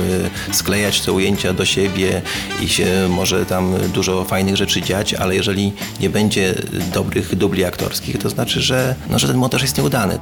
sklejać 0.51 1.01
te 1.01 1.11
ujęcia 1.11 1.53
do 1.53 1.65
siebie 1.65 2.21
i 2.61 2.69
się 2.69 3.07
może 3.09 3.45
tam 3.45 3.75
dużo 3.93 4.25
fajnych 4.25 4.55
rzeczy 4.55 4.81
dziać, 4.81 5.13
ale 5.13 5.35
jeżeli 5.35 5.73
nie 5.99 6.09
będzie 6.09 6.55
dobrych 6.93 7.35
dubli 7.35 7.65
aktorskich, 7.65 8.17
to 8.17 8.29
znaczy, 8.29 8.61
że, 8.61 8.95
no, 9.09 9.19
że 9.19 9.27
ten 9.27 9.37
montaż 9.37 9.61
jest 9.61 9.77
nieudany. 9.77 10.19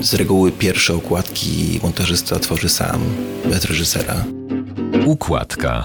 Z 0.00 0.14
reguły 0.14 0.52
pierwsze 0.52 0.94
okładki 0.94 1.80
montażysta 1.82 2.38
tworzy 2.38 2.68
sam, 2.68 3.00
bez 3.44 3.64
reżysera. 3.64 4.24
Układka. 5.06 5.84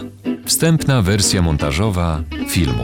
Wstępna 0.50 1.02
wersja 1.02 1.42
montażowa 1.42 2.22
filmu. 2.48 2.84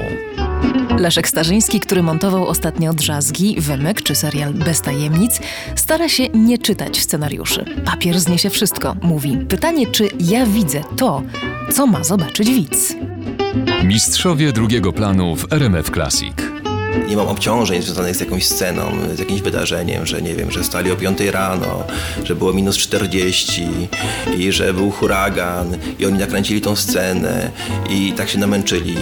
Leszek 0.98 1.28
Starzyński, 1.28 1.80
który 1.80 2.04
montował 2.04 2.48
ostatnio 2.48 2.94
Drzazgi, 2.94 3.56
Wymyk 3.60 4.02
czy 4.02 4.16
serial 4.16 4.54
Bez 4.54 4.82
tajemnic, 4.82 5.40
stara 5.76 6.10
się 6.10 6.30
nie 6.30 6.58
czytać 6.58 7.00
scenariuszy. 7.02 7.66
Papier 7.86 8.20
zniesie 8.20 8.50
wszystko, 8.50 8.96
mówi. 9.02 9.38
Pytanie, 9.50 9.88
czy 9.88 10.10
ja 10.20 10.46
widzę 10.46 10.82
to, 10.98 11.22
co 11.74 11.88
ma 11.88 12.04
zobaczyć 12.04 12.50
widz. 12.50 12.94
Mistrzowie 13.84 14.52
drugiego 14.52 14.94
planu 14.94 15.36
w 15.36 15.54
RMF 15.54 15.90
Classic. 15.90 16.55
Nie 17.08 17.16
mam 17.18 17.28
obciążeń 17.28 17.82
związanych 17.82 18.16
z 18.16 18.20
jakąś 18.20 18.48
sceną, 18.48 18.92
z 19.16 19.20
jakimś 19.20 19.42
wydarzeniem, 19.42 20.06
że 20.06 20.22
nie 20.22 20.36
wiem, 20.36 20.52
że 20.52 20.64
stali 20.64 20.92
o 20.92 20.96
5 20.96 21.20
rano, 21.20 21.84
że 22.24 22.36
było 22.36 22.54
minus 22.54 22.78
40 22.78 23.68
i 24.38 24.52
że 24.52 24.74
był 24.74 24.92
huragan 24.92 25.78
i 26.00 26.06
oni 26.06 26.20
nakręcili 26.20 26.62
tą 26.62 26.76
scenę 26.76 27.52
i 27.90 28.14
tak 28.14 28.30
się 28.30 28.40
namęczyli. 28.40 28.96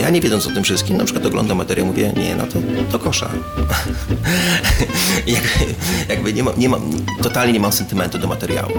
Ja 0.00 0.10
nie 0.10 0.20
wiedząc 0.20 0.46
o 0.46 0.50
tym 0.50 0.64
wszystkim, 0.64 0.96
na 0.96 1.04
przykład 1.04 1.26
oglądam 1.26 1.58
materiał, 1.58 1.86
mówię, 1.86 2.12
nie, 2.16 2.36
no 2.36 2.46
to, 2.46 2.58
to 2.92 2.98
kosza. 2.98 3.30
jakby, 5.26 5.74
jakby 6.08 6.32
nie, 6.32 6.42
ma, 6.42 6.52
nie 6.56 6.68
mam, 6.68 6.82
totalnie 7.22 7.52
nie 7.52 7.60
mam 7.60 7.72
sentymentu 7.72 8.18
do 8.18 8.28
materiału. 8.28 8.72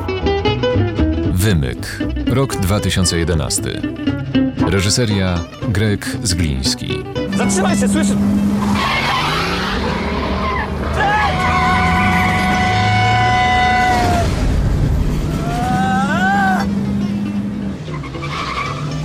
Wymyk. 1.33 1.99
Rok 2.25 2.55
2011. 2.55 3.81
Reżyseria 4.67 5.43
Greg 5.69 6.17
Zgliński. 6.23 7.10
Zatrzymaj 7.41 7.77
się, 7.77 7.87
słyszysz? 7.87 8.15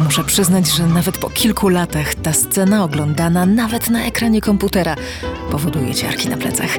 Muszę 0.05 0.25
przyznać, 0.25 0.71
że 0.71 0.87
nawet 0.87 1.19
po 1.19 1.31
kilku 1.31 1.69
latach 1.69 2.15
ta 2.15 2.33
scena 2.33 2.85
oglądana 2.85 3.47
nawet 3.47 3.91
na 3.91 4.05
ekranie 4.05 4.41
komputera 4.41 4.97
powoduje 5.51 5.95
ciarki 5.95 6.29
na 6.29 6.37
plecach. 6.37 6.71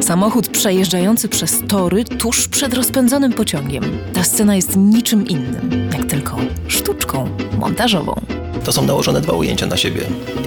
Samochód 0.00 0.48
przejeżdżający 0.48 1.28
przez 1.28 1.62
tory 1.68 2.04
tuż 2.04 2.48
przed 2.48 2.74
rozpędzonym 2.74 3.32
pociągiem. 3.32 3.84
Ta 4.12 4.24
scena 4.24 4.56
jest 4.56 4.76
niczym 4.76 5.26
innym, 5.26 5.90
jak 5.92 6.04
tylko 6.04 6.36
sztuczką 6.68 7.28
montażową. 7.58 8.41
To 8.64 8.72
są 8.72 8.84
nałożone 8.84 9.20
dwa 9.20 9.32
ujęcia 9.32 9.66
na 9.66 9.76
siebie. 9.76 10.00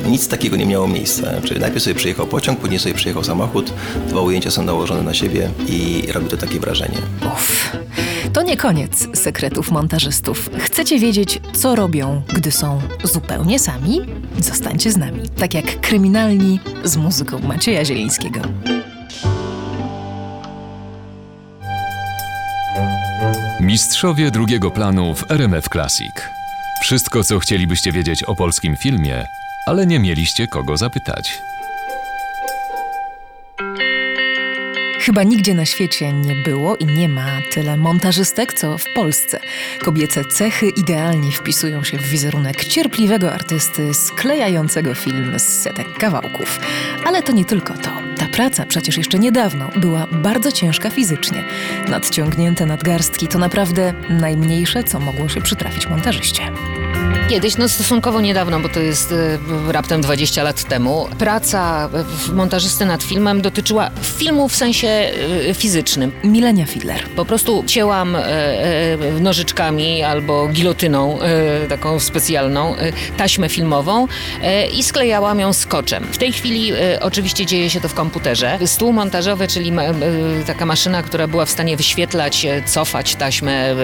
Nic 0.06 0.28
takiego 0.28 0.58
nie 0.58 0.66
miało 0.66 0.88
miejsca. 0.88 1.42
Czyli 1.44 1.60
najpierw 1.60 1.84
sobie 1.84 1.96
przyjechał 1.96 2.28
pociąg, 2.28 2.60
później 2.60 2.80
sobie 2.80 2.96
przyjechał 2.96 3.24
samochód. 3.24 3.74
Dwa 4.10 4.22
ujęcia 4.22 4.52
są 4.52 4.64
nałożone 4.64 5.04
na 5.04 5.14
siebie 5.14 5.50
i 5.68 6.04
robi 6.14 6.28
to 6.28 6.38
takie 6.38 6.60
wrażenie. 6.60 6.98
Uff. 7.34 7.72
To 8.34 8.42
nie 8.42 8.58
koniec 8.58 9.18
sekretów 9.18 9.72
montażystów. 9.72 10.50
Chcecie 10.60 11.00
wiedzieć, 11.00 11.42
co 11.54 11.76
robią, 11.76 12.22
gdy 12.34 12.52
są 12.52 12.82
zupełnie 13.04 13.60
sami? 13.60 14.02
Zostańcie 14.40 14.92
z 14.92 14.98
nami, 14.98 15.30
tak 15.30 15.54
jak 15.54 15.82
kryminalni 15.82 16.60
z 16.84 16.98
muzyką 16.98 17.40
Macieja 17.40 17.86
Zielińskiego. 17.86 18.40
Mistrzowie 23.60 24.32
drugiego 24.32 24.72
planu 24.72 25.16
w 25.16 25.32
RMF 25.32 25.70
Classic. 25.70 26.12
Wszystko, 26.82 27.24
co 27.24 27.40
chcielibyście 27.40 27.92
wiedzieć 27.92 28.24
o 28.24 28.36
polskim 28.36 28.76
filmie, 28.76 29.28
ale 29.66 29.88
nie 29.88 30.00
mieliście 30.00 30.48
kogo 30.48 30.78
zapytać. 30.78 31.42
Chyba 35.06 35.24
nigdzie 35.24 35.54
na 35.54 35.66
świecie 35.66 36.14
nie 36.14 36.36
było 36.36 36.76
i 36.76 36.86
nie 36.86 37.10
ma 37.10 37.28
tyle 37.52 37.78
montażystek, 37.78 38.54
co 38.54 38.78
w 38.78 38.86
Polsce. 38.96 39.40
Kobiece 39.80 40.26
cechy 40.26 40.70
idealnie 40.70 41.32
wpisują 41.32 41.84
się 41.84 41.98
w 41.98 42.10
wizerunek 42.10 42.66
cierpliwego 42.66 43.34
artysty 43.34 43.94
sklejającego 43.94 44.96
film 44.96 45.40
z 45.40 45.44
setek 45.44 45.98
kawałków. 45.98 46.60
Ale 47.06 47.24
to 47.24 47.32
nie 47.32 47.46
tylko 47.46 47.74
to. 47.74 47.90
Ta 48.18 48.28
praca 48.28 48.66
przecież 48.66 48.98
jeszcze 48.98 49.20
niedawno 49.20 49.70
była 49.76 50.08
bardzo 50.12 50.52
ciężka 50.52 50.90
fizycznie. 50.90 51.44
Nadciągnięte 51.88 52.66
nadgarstki 52.66 53.28
to 53.28 53.40
naprawdę 53.40 53.94
najmniejsze, 54.10 54.84
co 54.84 55.00
mogło 55.00 55.30
się 55.30 55.42
przytrafić 55.42 55.88
montażyście. 55.88 56.52
Kiedyś, 57.30 57.58
no 57.58 57.70
stosunkowo 57.70 58.22
niedawno, 58.22 58.60
bo 58.60 58.70
to 58.70 58.80
jest 58.80 59.12
y, 59.12 59.38
raptem 59.72 60.02
20 60.02 60.44
lat 60.44 60.64
temu, 60.64 61.08
praca 61.20 61.90
w 61.94 62.34
montażysty 62.34 62.86
nad 62.86 63.04
filmem 63.04 63.42
dotyczyła 63.42 63.92
filmu 64.02 64.50
w 64.50 64.56
sensie 64.56 65.12
y, 65.50 65.54
fizycznym. 65.54 66.12
Milenia 66.24 66.66
Fidler. 66.66 67.10
Po 67.16 67.26
prostu 67.26 67.64
cięłam 67.68 68.16
y, 68.16 68.22
nożyczkami 69.20 70.04
albo 70.04 70.48
gilotyną 70.48 71.20
y, 71.66 71.68
taką 71.68 72.00
specjalną 72.00 72.76
taśmę 73.18 73.50
filmową 73.50 74.08
i 74.74 74.84
sklejałam 74.84 75.40
ją 75.40 75.54
skoczem. 75.54 76.04
W 76.12 76.18
tej 76.18 76.34
chwili 76.34 76.72
oczywiście 77.02 77.46
dzieje 77.46 77.70
się 77.70 77.82
to 77.82 77.90
w 77.90 77.94
komputerze. 77.94 78.60
Stół 78.66 78.94
montażowy, 78.94 79.48
czyli 79.48 79.72
ma, 79.72 79.82
taka 80.48 80.66
maszyna, 80.66 81.04
która 81.04 81.28
była 81.28 81.46
w 81.46 81.50
stanie 81.50 81.78
wyświetlać, 81.78 82.48
cofać 82.66 83.16
taśmę, 83.16 83.76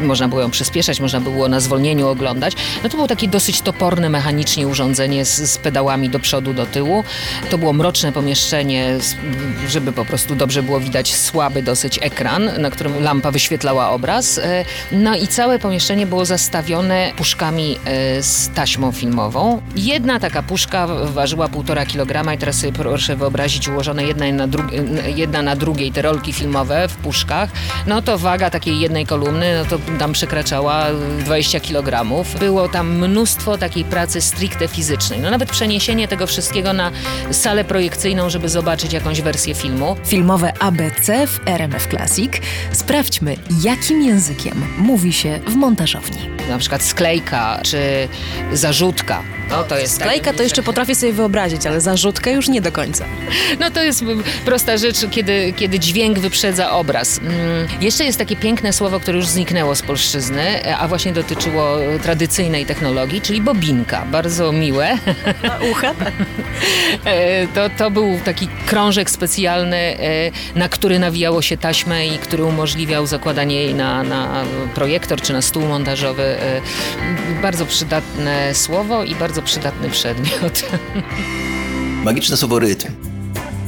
można 0.00 0.28
było 0.28 0.40
ją 0.40 0.50
przyspieszać, 0.50 1.00
można 1.00 1.20
było 1.20 1.48
na 1.48 1.60
zwolnieniu 1.98 2.08
oglądać. 2.08 2.54
No 2.82 2.88
to 2.88 2.96
było 2.96 3.08
takie 3.08 3.28
dosyć 3.28 3.60
toporne 3.60 4.08
mechanicznie 4.08 4.66
urządzenie 4.66 5.24
z, 5.24 5.50
z 5.50 5.58
pedałami 5.58 6.10
do 6.10 6.18
przodu, 6.18 6.54
do 6.54 6.66
tyłu. 6.66 7.04
To 7.50 7.58
było 7.58 7.72
mroczne 7.72 8.12
pomieszczenie, 8.12 8.98
żeby 9.68 9.92
po 9.92 10.04
prostu 10.04 10.34
dobrze 10.34 10.62
było 10.62 10.80
widać 10.80 11.14
słaby 11.14 11.62
dosyć 11.62 11.98
ekran, 12.02 12.50
na 12.58 12.70
którym 12.70 13.02
lampa 13.02 13.30
wyświetlała 13.30 13.90
obraz. 13.90 14.38
E, 14.38 14.64
No 14.92 15.16
i 15.16 15.28
całe 15.28 15.58
pomieszczenie 15.58 16.06
było 16.06 16.24
zastawione 16.24 17.12
puszkami 17.16 17.76
e, 17.84 18.22
z 18.22 18.50
taśmą 18.54 18.92
filmową. 18.92 19.60
Jedna 19.76 20.20
taka 20.20 20.42
puszka 20.42 20.86
ważyła 20.86 21.48
półtora 21.48 21.86
kilograma 21.86 22.34
i 22.34 22.38
teraz 22.38 22.56
sobie 22.56 22.72
proszę 22.72 23.16
wyobrazić 23.16 23.68
ułożone 23.68 24.04
jedna 24.04 24.32
na, 24.32 24.46
jedna 25.16 25.42
na 25.42 25.56
drugiej 25.56 25.92
te 25.92 26.02
rolki 26.02 26.32
filmowe 26.32 26.88
w 26.88 26.96
puszkach. 26.96 27.50
No 27.86 28.02
to 28.02 28.18
waga 28.18 28.50
takiej 28.50 28.80
jednej 28.80 29.06
kolumny, 29.06 29.58
no 29.58 29.64
to 29.64 29.78
tam 29.98 30.12
przekraczała 30.12 30.86
20 31.24 31.60
kg. 31.60 31.87
Było 32.38 32.68
tam 32.68 32.98
mnóstwo 32.98 33.58
takiej 33.58 33.84
pracy 33.84 34.20
stricte 34.20 34.68
fizycznej. 34.68 35.20
No 35.20 35.30
nawet 35.30 35.50
przeniesienie 35.50 36.08
tego 36.08 36.26
wszystkiego 36.26 36.72
na 36.72 36.90
salę 37.30 37.64
projekcyjną, 37.64 38.30
żeby 38.30 38.48
zobaczyć 38.48 38.92
jakąś 38.92 39.20
wersję 39.20 39.54
filmu. 39.54 39.96
Filmowe 40.06 40.52
ABC 40.58 41.26
w 41.26 41.40
RMF 41.46 41.86
Classic. 41.86 42.32
Sprawdźmy, 42.72 43.36
jakim 43.62 44.02
językiem 44.02 44.64
mówi 44.78 45.12
się 45.12 45.40
w 45.46 45.54
montażowni. 45.54 46.18
Na 46.48 46.58
przykład 46.58 46.82
sklejka 46.82 47.60
czy 47.62 48.08
zarzutka. 48.52 49.37
No 49.50 49.64
to 49.64 49.78
jest 49.78 49.94
Sklejka 49.96 50.32
to 50.32 50.42
jeszcze 50.42 50.62
potrafię 50.62 50.94
sobie 50.94 51.12
wyobrazić, 51.12 51.66
ale 51.66 51.80
zarzutkę 51.80 52.32
już 52.32 52.48
nie 52.48 52.60
do 52.60 52.72
końca. 52.72 53.04
No 53.60 53.70
to 53.70 53.82
jest 53.82 54.02
mm, 54.02 54.22
prosta 54.44 54.76
rzecz, 54.76 54.96
kiedy, 55.10 55.52
kiedy 55.56 55.78
dźwięk 55.78 56.18
wyprzedza 56.18 56.70
obraz. 56.70 57.18
Mm, 57.18 57.32
Jeszcze 57.80 58.04
jest 58.04 58.18
takie 58.18 58.36
piękne 58.36 58.72
słowo, 58.72 59.00
które 59.00 59.16
już 59.18 59.26
zniknęło 59.26 59.74
z 59.74 59.82
polszczyzny, 59.82 60.64
e, 60.64 60.76
a 60.76 60.88
właśnie 60.88 61.12
dotyczyło 61.12 61.82
e, 61.84 61.98
tradycyjnej 61.98 62.66
technologii, 62.66 63.20
czyli 63.20 63.40
bobinka. 63.40 64.04
Bardzo 64.12 64.52
miłe. 64.52 64.98
Ucha? 65.72 65.94
E, 67.04 67.46
To, 67.46 67.70
to 67.78 67.90
był 67.90 68.20
taki 68.24 68.48
krążek 68.66 69.10
specjalny, 69.10 69.96
na 70.54 70.68
który 70.68 70.98
nawijało 70.98 71.42
się 71.42 71.56
taśmę 71.56 72.06
i 72.06 72.18
który 72.18 72.44
umożliwiał 72.44 73.06
zakładanie 73.06 73.54
jej 73.62 73.74
na, 73.74 74.02
na 74.02 74.44
projektor 74.74 75.20
czy 75.22 75.32
na 75.32 75.42
stół 75.42 75.62
montażowy. 75.66 76.36
Bardzo 77.42 77.66
przydatne 77.66 78.54
słowo 78.54 79.04
i 79.04 79.14
bardzo 79.14 79.37
przydatny 79.42 79.90
przedmiot. 79.90 80.64
Magiczne 82.04 82.36
słowo 82.36 82.58
rytm. 82.58 82.92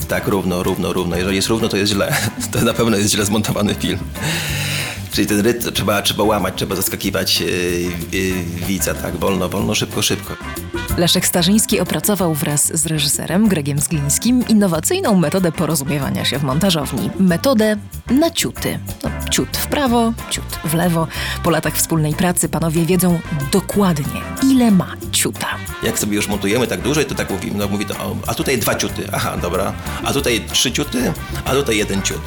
Tak, 0.08 0.26
równo, 0.26 0.62
równo, 0.62 0.92
równo. 0.92 1.16
Jeżeli 1.16 1.36
jest 1.36 1.48
równo, 1.48 1.68
to 1.68 1.76
jest 1.76 1.92
źle. 1.92 2.16
To 2.52 2.60
na 2.60 2.72
pewno 2.72 2.96
jest 2.96 3.10
źle 3.10 3.24
zmontowany 3.24 3.74
film. 3.74 3.98
Czyli 5.12 5.26
ten 5.26 5.40
rytm 5.40 5.72
trzeba, 5.72 6.02
trzeba 6.02 6.24
łamać, 6.24 6.54
trzeba 6.56 6.76
zaskakiwać 6.76 7.40
yy, 7.40 7.48
yy, 8.12 8.32
widza, 8.66 8.94
tak, 8.94 9.16
wolno, 9.16 9.48
wolno, 9.48 9.74
szybko, 9.74 10.02
szybko. 10.02 10.36
Leszek 10.96 11.26
Starzyński 11.26 11.80
opracował 11.80 12.34
wraz 12.34 12.78
z 12.78 12.86
reżyserem 12.86 13.48
Gregiem 13.48 13.78
Zglińskim 13.78 14.48
innowacyjną 14.48 15.16
metodę 15.16 15.52
porozumiewania 15.52 16.24
się 16.24 16.38
w 16.38 16.42
montażowni. 16.42 17.10
Metodę 17.18 17.76
na 18.10 18.30
ciuty. 18.30 18.78
No, 19.02 19.10
ciut 19.30 19.56
w 19.56 19.66
prawo, 19.66 20.12
ciut 20.30 20.44
w 20.64 20.74
lewo. 20.74 21.06
Po 21.42 21.50
latach 21.50 21.74
wspólnej 21.74 22.14
pracy 22.14 22.48
panowie 22.48 22.86
wiedzą 22.86 23.20
dokładnie, 23.52 24.20
ile 24.42 24.70
ma 24.70 24.96
ciuta. 25.12 25.48
Jak 25.82 25.98
sobie 25.98 26.16
już 26.16 26.28
montujemy 26.28 26.66
tak 26.66 26.80
dłużej, 26.82 27.04
to 27.04 27.14
tak 27.14 27.30
mówimy, 27.30 27.58
no 27.58 27.68
mówi 27.68 27.86
to, 27.86 27.94
a 28.26 28.34
tutaj 28.34 28.58
dwa 28.58 28.74
ciuty, 28.74 29.08
aha, 29.12 29.36
dobra, 29.42 29.72
a 30.04 30.12
tutaj 30.12 30.44
trzy 30.52 30.72
ciuty, 30.72 31.12
a 31.44 31.52
tutaj 31.52 31.76
jeden 31.76 32.02
ciut. 32.02 32.22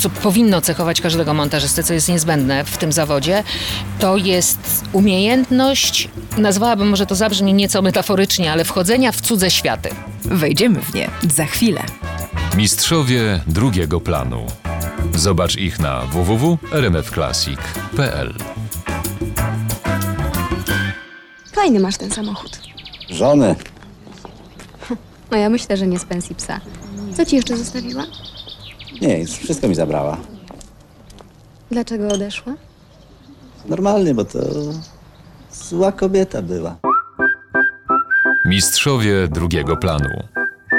Co 0.00 0.10
powinno 0.10 0.60
cechować 0.60 1.00
każdego 1.00 1.34
montażysty, 1.34 1.82
co 1.82 1.94
jest 1.94 2.08
niezbędne 2.08 2.64
w 2.64 2.78
tym 2.78 2.92
zawodzie, 2.92 3.42
to 3.98 4.16
jest 4.16 4.84
umiejętność, 4.92 6.08
nazwałabym, 6.38 6.88
może 6.88 7.06
to 7.06 7.14
zabrzmi 7.14 7.54
nieco 7.54 7.82
metaforycznie, 7.82 8.52
ale 8.52 8.64
wchodzenia 8.64 9.12
w 9.12 9.20
cudze 9.20 9.50
światy. 9.50 9.88
Wejdziemy 10.24 10.80
w 10.80 10.94
nie 10.94 11.10
za 11.30 11.44
chwilę. 11.44 11.82
Mistrzowie 12.56 13.40
drugiego 13.46 14.00
planu. 14.00 14.46
Zobacz 15.14 15.56
ich 15.56 15.78
na 15.78 16.00
www.rmfclassic.pl. 16.00 18.34
Fajny 21.52 21.80
masz 21.80 21.96
ten 21.96 22.10
samochód. 22.10 22.60
Żony. 23.10 23.54
No 25.30 25.36
ja 25.36 25.48
myślę, 25.48 25.76
że 25.76 25.86
nie 25.86 25.98
z 25.98 26.04
pensji 26.04 26.34
psa. 26.34 26.60
Co 27.16 27.26
ci 27.26 27.36
jeszcze 27.36 27.56
zostawiła? 27.56 28.04
Nie, 29.00 29.18
już 29.18 29.30
wszystko 29.30 29.68
mi 29.68 29.74
zabrała. 29.74 30.16
Dlaczego 31.70 32.08
odeszła? 32.08 32.54
Normalnie, 33.68 34.14
bo 34.14 34.24
to 34.24 34.38
zła 35.52 35.92
kobieta 35.92 36.42
była. 36.42 36.76
Mistrzowie 38.46 39.28
drugiego 39.28 39.76
planu. 39.76 40.08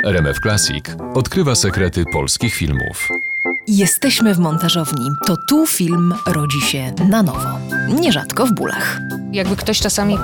RMF 0.05 0.39
Classic 0.39 0.85
odkrywa 1.13 1.55
sekrety 1.55 2.03
polskich 2.13 2.53
filmów. 2.53 3.07
Jesteśmy 3.67 4.33
w 4.35 4.39
montażowni. 4.39 5.11
To 5.27 5.37
tu 5.37 5.67
film 5.67 6.13
rodzi 6.27 6.61
się 6.61 6.93
na 7.09 7.23
nowo. 7.23 7.59
Nierzadko 7.99 8.45
w 8.45 8.51
bólach. 8.51 8.99
Jakby 9.31 9.55
ktoś 9.55 9.79
czasami 9.79 10.17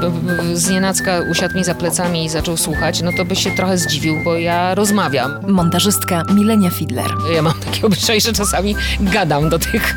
z 0.53 0.69
nienacka 0.69 1.19
usiadł 1.31 1.57
mi 1.57 1.63
za 1.63 1.75
plecami 1.75 2.25
i 2.25 2.29
zaczął 2.29 2.57
słuchać, 2.57 3.01
no 3.01 3.11
to 3.17 3.25
by 3.25 3.35
się 3.35 3.51
trochę 3.51 3.77
zdziwił, 3.77 4.23
bo 4.23 4.37
ja 4.37 4.75
rozmawiam. 4.75 5.31
Montażystka 5.47 6.23
Milenia 6.33 6.69
Fidler. 6.69 7.11
Ja 7.35 7.41
mam 7.41 7.53
taki 7.59 7.85
obyczaj, 7.85 8.21
że 8.21 8.33
czasami 8.33 8.75
gadam 8.99 9.49
do 9.49 9.59
tych 9.59 9.95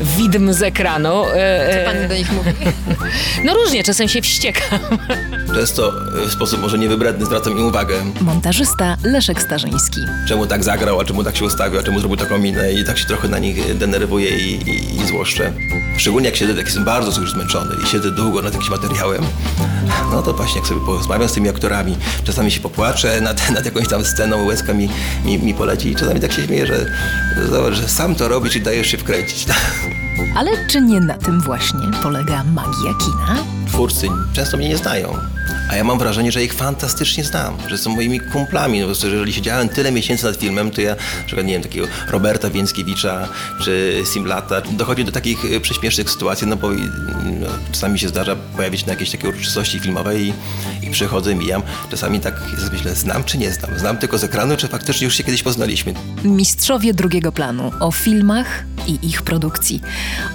widm 0.00 0.52
z 0.52 0.62
ekranu. 0.62 1.24
E, 1.34 1.84
Co 1.84 1.90
pani 1.92 2.08
do 2.08 2.14
nich 2.14 2.32
mówi? 2.32 2.50
No 3.44 3.54
różnie, 3.54 3.84
czasem 3.84 4.08
się 4.08 4.22
wściekam. 4.22 4.78
Często 5.54 5.92
e, 6.24 6.28
w 6.28 6.32
sposób 6.32 6.60
może 6.60 6.78
niewybredny 6.78 7.26
zwracam 7.26 7.58
im 7.58 7.66
uwagę. 7.66 7.94
Montażysta 8.20 8.96
Leszek 9.04 9.42
Starzyński. 9.42 10.00
Czemu 10.28 10.46
tak 10.46 10.64
zagrał, 10.64 11.00
a 11.00 11.04
czemu 11.04 11.24
tak 11.24 11.36
się 11.36 11.44
ustawił, 11.44 11.80
a 11.80 11.82
czemu 11.82 11.98
zrobił 12.00 12.16
taką 12.28 12.38
minę 12.38 12.72
i 12.72 12.84
tak 12.84 12.98
się 12.98 13.06
trochę 13.06 13.28
na 13.28 13.38
nich 13.38 13.76
denerwuję 13.78 14.30
i, 14.30 14.70
i, 14.70 15.00
i 15.00 15.06
złoszczę. 15.06 15.52
Szczególnie 15.96 16.28
jak 16.28 16.36
siedzę, 16.36 16.52
jak 16.52 16.66
jestem 16.66 16.84
bardzo 16.84 17.20
już 17.20 17.32
zmęczony 17.32 17.74
i 17.84 17.86
siedzę 17.86 18.10
długo 18.10 18.42
nad 18.42 18.52
jakimś 18.52 18.70
materiałem, 18.70 19.22
no 20.10 20.22
to 20.22 20.32
właśnie 20.32 20.56
jak 20.56 20.66
sobie 20.66 20.80
porozmawiam 20.80 21.28
z 21.28 21.32
tymi 21.32 21.48
aktorami, 21.48 21.96
czasami 22.24 22.50
się 22.50 22.60
popłaczę 22.60 23.20
nad, 23.20 23.50
nad 23.56 23.64
jakąś 23.64 23.88
tam 23.88 24.04
sceną, 24.04 24.44
łezka 24.44 24.74
mi, 24.74 24.88
mi, 25.24 25.38
mi 25.38 25.54
poleci 25.54 25.90
i 25.90 25.96
czasami 25.96 26.20
tak 26.20 26.32
się 26.32 26.42
śmieję, 26.42 26.66
że, 26.66 26.92
że, 27.50 27.74
że 27.74 27.88
sam 27.88 28.14
to 28.14 28.28
robisz 28.28 28.56
i 28.56 28.60
dajesz 28.60 28.86
się 28.86 28.98
wkręcić. 28.98 29.46
Ale 30.36 30.50
czy 30.66 30.80
nie 30.80 31.00
na 31.00 31.14
tym 31.14 31.40
właśnie 31.40 31.80
polega 32.02 32.44
magia 32.44 32.94
kina? 32.98 33.36
Twórcy 33.68 34.08
często 34.32 34.56
mnie 34.56 34.68
nie 34.68 34.76
znają. 34.76 35.18
A 35.70 35.76
ja 35.76 35.84
mam 35.84 35.98
wrażenie, 35.98 36.32
że 36.32 36.44
ich 36.44 36.54
fantastycznie 36.54 37.24
znam, 37.24 37.56
że 37.68 37.78
są 37.78 37.90
moimi 37.90 38.20
kumplami. 38.20 38.80
No, 38.80 38.86
jeżeli 38.86 39.32
siedziałem 39.32 39.68
tyle 39.68 39.92
miesięcy 39.92 40.24
nad 40.24 40.36
filmem, 40.36 40.70
to 40.70 40.80
ja, 40.80 40.90
na 40.90 41.24
przykład, 41.26 41.46
nie 41.46 41.52
wiem, 41.52 41.62
takiego 41.62 41.86
Roberta 42.08 42.50
Więckiewicza 42.50 43.28
czy 43.62 44.02
Simlata, 44.04 44.60
dochodzi 44.60 45.04
do 45.04 45.12
takich 45.12 45.44
y, 45.44 45.60
prześmiesznych 45.60 46.10
sytuacji, 46.10 46.46
no 46.46 46.56
bo 46.56 46.72
y, 46.72 46.76
no, 47.40 47.46
czasami 47.72 47.98
się 47.98 48.08
zdarza 48.08 48.36
pojawić 48.36 48.86
na 48.86 48.92
jakiejś 48.92 49.10
takiej 49.10 49.30
uroczystości 49.30 49.80
filmowej 49.80 50.22
i, 50.22 50.32
i 50.86 50.90
przychodzę, 50.90 51.34
mijam. 51.34 51.62
Czasami 51.90 52.20
tak 52.20 52.40
myślę, 52.72 52.94
znam 52.94 53.24
czy 53.24 53.38
nie 53.38 53.52
znam? 53.52 53.78
Znam 53.78 53.96
tylko 53.98 54.18
z 54.18 54.24
ekranu, 54.24 54.56
czy 54.56 54.68
faktycznie 54.68 55.04
już 55.04 55.14
się 55.14 55.24
kiedyś 55.24 55.42
poznaliśmy? 55.42 55.94
Mistrzowie 56.24 56.94
drugiego 56.94 57.32
planu 57.32 57.72
o 57.80 57.92
filmach 57.92 58.64
i 58.88 59.08
ich 59.08 59.22
produkcji. 59.22 59.80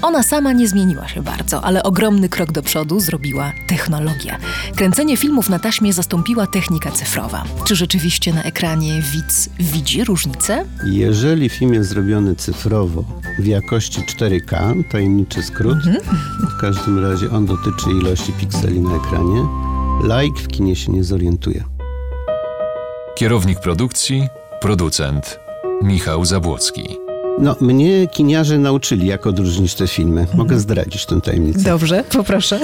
Ona 0.02 0.24
sama 0.24 0.54
nie 0.54 0.68
zmieniła 0.68 1.08
się 1.08 1.22
bardzo, 1.22 1.64
ale 1.64 1.84
ogromny 1.84 2.30
krok 2.30 2.52
do 2.52 2.64
przodu 2.64 3.00
zrobiła 3.00 3.52
technologia. 3.68 4.38
Kręcenie 4.76 5.18
filmów 5.18 5.50
na 5.50 5.60
taśmie 5.60 5.94
zastąpiła 5.94 6.48
technika 6.48 6.92
cyfrowa. 6.92 7.44
Czy 7.66 7.76
rzeczywiście 7.76 8.34
na 8.34 8.44
ekranie 8.44 9.02
widz 9.02 9.50
widzi 9.60 10.04
różnicę? 10.04 10.66
Jeżeli 10.86 11.50
film 11.50 11.74
jest 11.74 11.90
zrobiony 11.90 12.36
cyfrowo 12.36 13.04
w 13.40 13.46
jakości 13.46 14.02
4K, 14.02 14.84
tajemniczy 14.92 15.44
skrót, 15.44 15.78
w 16.58 16.62
każdym 16.62 17.00
razie 17.00 17.32
on 17.32 17.46
dotyczy 17.46 17.90
ilości 17.90 18.34
pikseli 18.34 18.80
na 18.80 18.96
ekranie, 18.96 19.48
laik 20.04 20.40
w 20.40 20.48
kinie 20.48 20.76
się 20.76 20.92
nie 20.92 21.04
zorientuje. 21.04 21.64
Kierownik 23.16 23.60
produkcji, 23.60 24.28
producent 24.62 25.40
Michał 25.82 26.26
Zabłocki. 26.26 27.11
No, 27.42 27.56
mnie 27.62 28.08
kiniarze 28.08 28.58
nauczyli, 28.58 29.08
jak 29.08 29.28
odróżnić 29.28 29.76
te 29.76 29.88
filmy. 29.88 30.28
Mogę 30.34 30.60
zdradzić 30.60 31.06
tę 31.06 31.22
tajemnicę. 31.22 31.60
Dobrze, 31.60 32.04
poproszę. 32.04 32.60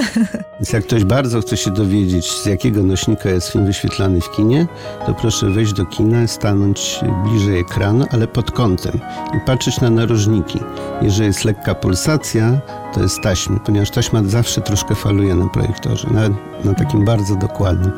Więc 0.60 0.72
jak 0.72 0.84
ktoś 0.84 1.04
bardzo 1.04 1.40
chce 1.40 1.56
się 1.56 1.70
dowiedzieć, 1.70 2.32
z 2.32 2.46
jakiego 2.46 2.82
nośnika 2.82 3.30
jest 3.30 3.48
film 3.48 3.66
wyświetlany 3.66 4.20
w 4.20 4.30
kinie, 4.30 4.66
to 5.06 5.14
proszę 5.14 5.50
wejść 5.50 5.72
do 5.72 5.86
kina, 5.86 6.26
stanąć 6.26 7.00
bliżej 7.24 7.60
ekranu, 7.60 8.06
ale 8.10 8.26
pod 8.26 8.50
kątem 8.50 9.00
i 9.36 9.46
patrzeć 9.46 9.80
na 9.80 9.90
narożniki. 9.90 10.58
Jeżeli 11.02 11.26
jest 11.26 11.44
lekka 11.44 11.74
pulsacja, 11.74 12.60
to 12.94 13.02
jest 13.02 13.20
taśmy, 13.22 13.60
ponieważ 13.60 13.90
taśma 13.90 14.22
zawsze 14.22 14.60
troszkę 14.60 14.94
faluje 14.94 15.34
na 15.34 15.48
projektorze, 15.48 16.08
nawet 16.10 16.32
na 16.64 16.74
takim 16.74 17.04
bardzo 17.04 17.36
dokładnym. 17.36 17.92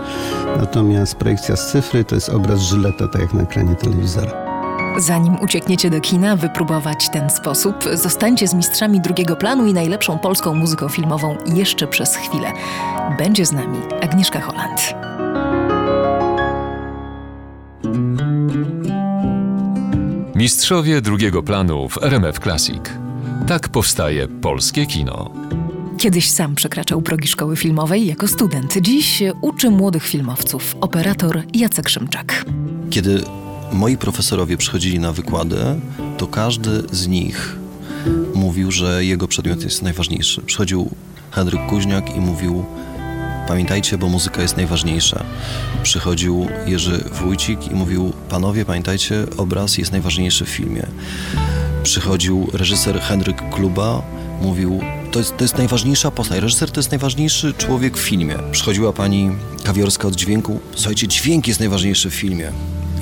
Natomiast 0.57 1.15
projekcja 1.15 1.57
z 1.57 1.73
cyfry 1.73 2.05
to 2.05 2.15
jest 2.15 2.29
obraz 2.29 2.61
żyleta, 2.61 3.09
tak 3.09 3.21
jak 3.21 3.35
na 3.35 3.43
ekranie 3.43 3.75
telewizora. 3.75 4.50
Zanim 4.99 5.41
uciekniecie 5.41 5.91
do 5.91 6.01
kina, 6.01 6.37
wypróbować 6.37 7.09
ten 7.09 7.31
sposób, 7.31 7.75
zostańcie 7.95 8.49
z 8.49 8.55
mistrzami 8.55 9.01
drugiego 9.01 9.37
planu 9.37 9.67
i 9.67 9.75
najlepszą 9.75 10.19
polską 10.19 10.55
muzyką 10.55 10.89
filmową 10.89 11.37
jeszcze 11.47 11.87
przez 11.87 12.17
chwilę. 12.17 12.53
Będzie 13.19 13.47
z 13.47 13.53
nami 13.53 13.79
Agnieszka 14.03 14.41
Holland. 14.41 14.95
Mistrzowie 20.35 21.01
drugiego 21.01 21.43
planu 21.43 21.89
w 21.89 22.03
RMF 22.03 22.39
Classic. 22.39 22.83
Tak 23.47 23.69
powstaje 23.69 24.29
polskie 24.29 24.87
kino. 24.87 25.31
Kiedyś 25.99 26.31
sam 26.31 26.55
przekraczał 26.55 27.03
progi 27.03 27.29
szkoły 27.29 27.57
filmowej 27.57 28.07
jako 28.07 28.29
student. 28.29 28.79
Dziś 28.81 29.23
uczy 29.41 29.71
młodych 29.71 30.07
filmowców 30.07 30.77
operator 30.81 31.43
Jacek 31.55 31.89
Szymczak. 31.89 32.45
Kiedy 32.91 33.23
moi 33.73 33.97
profesorowie 33.97 34.57
przychodzili 34.57 34.99
na 34.99 35.13
wykłady, 35.13 35.57
to 36.19 36.27
każdy 36.27 36.83
z 36.93 37.07
nich 37.07 37.57
mówił, 38.35 38.71
że 38.71 39.05
jego 39.05 39.29
przedmiot 39.29 39.63
jest 39.63 39.83
najważniejszy. 39.83 40.43
Przychodził 40.43 40.91
Henryk 41.31 41.67
Kuźniak 41.67 42.17
i 42.17 42.21
mówił: 42.21 42.65
Pamiętajcie, 43.49 43.99
bo 43.99 44.09
muzyka 44.09 44.43
jest 44.43 44.57
najważniejsza. 44.57 45.25
Przychodził 45.83 46.47
Jerzy 46.67 47.05
Wójcik 47.13 47.73
i 47.73 47.75
mówił: 47.75 48.13
Panowie, 48.29 48.65
pamiętajcie, 48.65 49.27
obraz 49.37 49.79
jest 49.79 49.93
najważniejszy 49.93 50.45
w 50.45 50.49
filmie. 50.49 50.87
Przychodził 51.83 52.51
reżyser 52.53 53.01
Henryk 53.01 53.51
Kluba, 53.51 54.03
mówił: 54.43 54.81
to 55.13 55.19
jest, 55.19 55.37
to 55.37 55.45
jest 55.45 55.59
najważniejsza 55.59 56.11
postać. 56.11 56.41
Reżyser 56.41 56.71
to 56.71 56.81
jest 56.81 56.91
najważniejszy 56.91 57.55
człowiek 57.55 57.99
w 57.99 58.01
filmie. 58.01 58.37
Przychodziła 58.53 58.93
pani 58.93 59.31
Kawiorska 59.65 60.09
od 60.09 60.17
dźwięku: 60.17 60.61
Słuchajcie, 60.75 61.09
dźwięk 61.09 61.49
jest 61.49 61.61
najważniejszy 61.61 62.11
w 62.11 62.15
filmie. 62.15 62.53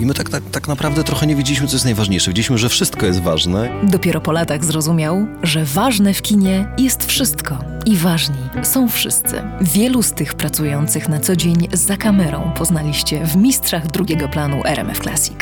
I 0.01 0.07
my 0.07 0.15
tak, 0.15 0.31
tak, 0.31 0.43
tak 0.53 0.69
naprawdę 0.69 1.05
trochę 1.05 1.27
nie 1.27 1.37
wiedzieliśmy, 1.37 1.67
co 1.67 1.75
jest 1.75 1.85
najważniejsze. 1.85 2.31
Wiedzieliśmy, 2.31 2.59
że 2.59 2.69
wszystko 2.69 3.07
jest 3.07 3.23
ważne. 3.23 3.71
Dopiero 3.83 4.21
po 4.21 4.33
latach 4.33 4.65
zrozumiał, 4.65 5.27
że 5.43 5.65
ważne 5.65 6.15
w 6.15 6.23
kinie 6.23 6.69
jest 6.79 7.07
wszystko 7.07 7.59
i 7.87 7.97
ważni 7.97 8.37
są 8.63 8.89
wszyscy. 8.89 9.43
Wielu 9.61 10.03
z 10.03 10.13
tych 10.13 10.35
pracujących 10.35 11.09
na 11.09 11.21
co 11.21 11.37
dzień 11.37 11.69
za 11.73 11.97
kamerą 11.97 12.53
poznaliście 12.57 13.27
w 13.27 13.37
mistrzach 13.37 13.87
drugiego 13.87 14.29
planu 14.29 14.63
RMF 14.65 15.01
Classic. 15.01 15.39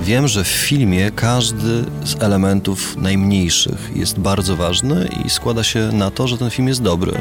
Wiem, 0.00 0.28
że 0.28 0.44
w 0.44 0.48
filmie 0.48 1.10
każdy 1.10 1.84
z 2.04 2.22
elementów 2.22 2.96
najmniejszych 2.96 3.90
jest 3.96 4.18
bardzo 4.18 4.56
ważny 4.56 5.08
i 5.26 5.30
składa 5.30 5.64
się 5.64 5.90
na 5.92 6.10
to, 6.10 6.28
że 6.28 6.38
ten 6.38 6.50
film 6.50 6.68
jest 6.68 6.82
dobry 6.82 7.12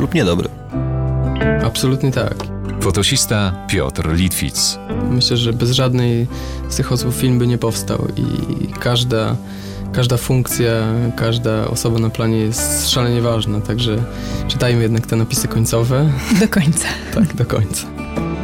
lub 0.00 0.14
niedobry. 0.14 0.48
Absolutnie 1.64 2.10
tak. 2.10 2.61
Fotosista 2.82 3.52
Piotr 3.68 4.12
Litwic. 4.14 4.78
Myślę, 5.10 5.36
że 5.36 5.52
bez 5.52 5.70
żadnej 5.70 6.26
z 6.68 6.76
tych 6.76 6.92
osób 6.92 7.14
film 7.14 7.38
by 7.38 7.46
nie 7.46 7.58
powstał 7.58 8.08
i 8.16 8.66
każda, 8.80 9.36
każda 9.92 10.16
funkcja, 10.16 10.70
każda 11.16 11.64
osoba 11.68 11.98
na 11.98 12.10
planie 12.10 12.38
jest 12.38 12.90
szalenie 12.90 13.20
ważna, 13.20 13.60
także 13.60 13.96
czytajmy 14.48 14.82
jednak 14.82 15.06
te 15.06 15.16
napisy 15.16 15.48
końcowe. 15.48 16.10
Do 16.40 16.48
końca. 16.48 16.88
Tak, 17.14 17.34
do 17.34 17.44
końca. 17.44 17.86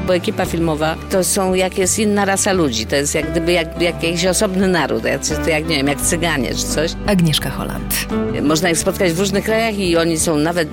Bo 0.07 0.14
ekipa 0.14 0.46
filmowa 0.46 0.96
to 1.11 1.24
są 1.24 1.55
jak 1.55 1.79
jest 1.79 1.98
inna 1.98 2.24
rasa 2.24 2.53
ludzi, 2.53 2.87
to 2.87 2.96
jest 2.96 3.14
jak 3.14 3.31
gdyby 3.31 3.53
jak, 3.53 3.83
jak 3.83 4.03
jakiś 4.03 4.27
osobny 4.27 4.68
naród, 4.68 5.05
jacy- 5.05 5.37
to 5.44 5.51
jak 5.51 5.68
nie 5.68 5.77
wiem, 5.77 5.87
jak 5.87 6.01
Cyganie 6.01 6.55
czy 6.55 6.62
coś. 6.62 6.92
Agnieszka 7.07 7.51
Holland. 7.51 7.94
Można 8.42 8.70
ich 8.70 8.79
spotkać 8.79 9.12
w 9.12 9.18
różnych 9.18 9.44
krajach 9.44 9.79
i 9.79 9.96
oni 9.96 10.18
są 10.18 10.37
nawet 10.38 10.68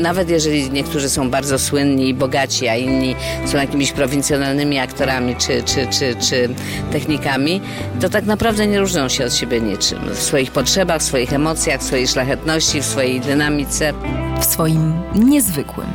nawet 0.00 0.30
jeżeli 0.30 0.70
niektórzy 0.70 1.10
są 1.10 1.30
bardzo 1.30 1.58
słynni 1.58 2.08
i 2.08 2.14
bogaci, 2.14 2.68
a 2.68 2.76
inni 2.76 3.16
są 3.46 3.58
jakimiś 3.58 3.92
prowincjonalnymi 3.92 4.78
aktorami 4.78 5.36
czy, 5.36 5.62
czy, 5.62 5.86
czy, 5.86 6.16
czy 6.28 6.48
technikami, 6.92 7.60
to 8.00 8.08
tak 8.08 8.24
naprawdę 8.24 8.66
nie 8.66 8.80
różnią 8.80 9.08
się 9.08 9.24
od 9.24 9.34
siebie 9.34 9.60
niczym. 9.60 9.98
W 10.14 10.18
swoich 10.18 10.50
potrzebach, 10.50 11.00
w 11.00 11.04
swoich 11.04 11.32
emocjach, 11.32 11.80
w 11.80 11.84
swojej 11.84 12.08
szlachetności, 12.08 12.80
w 12.80 12.84
swojej 12.84 13.20
dynamice. 13.20 13.92
W 14.40 14.44
swoim 14.44 14.92
niezwykłym, 15.14 15.88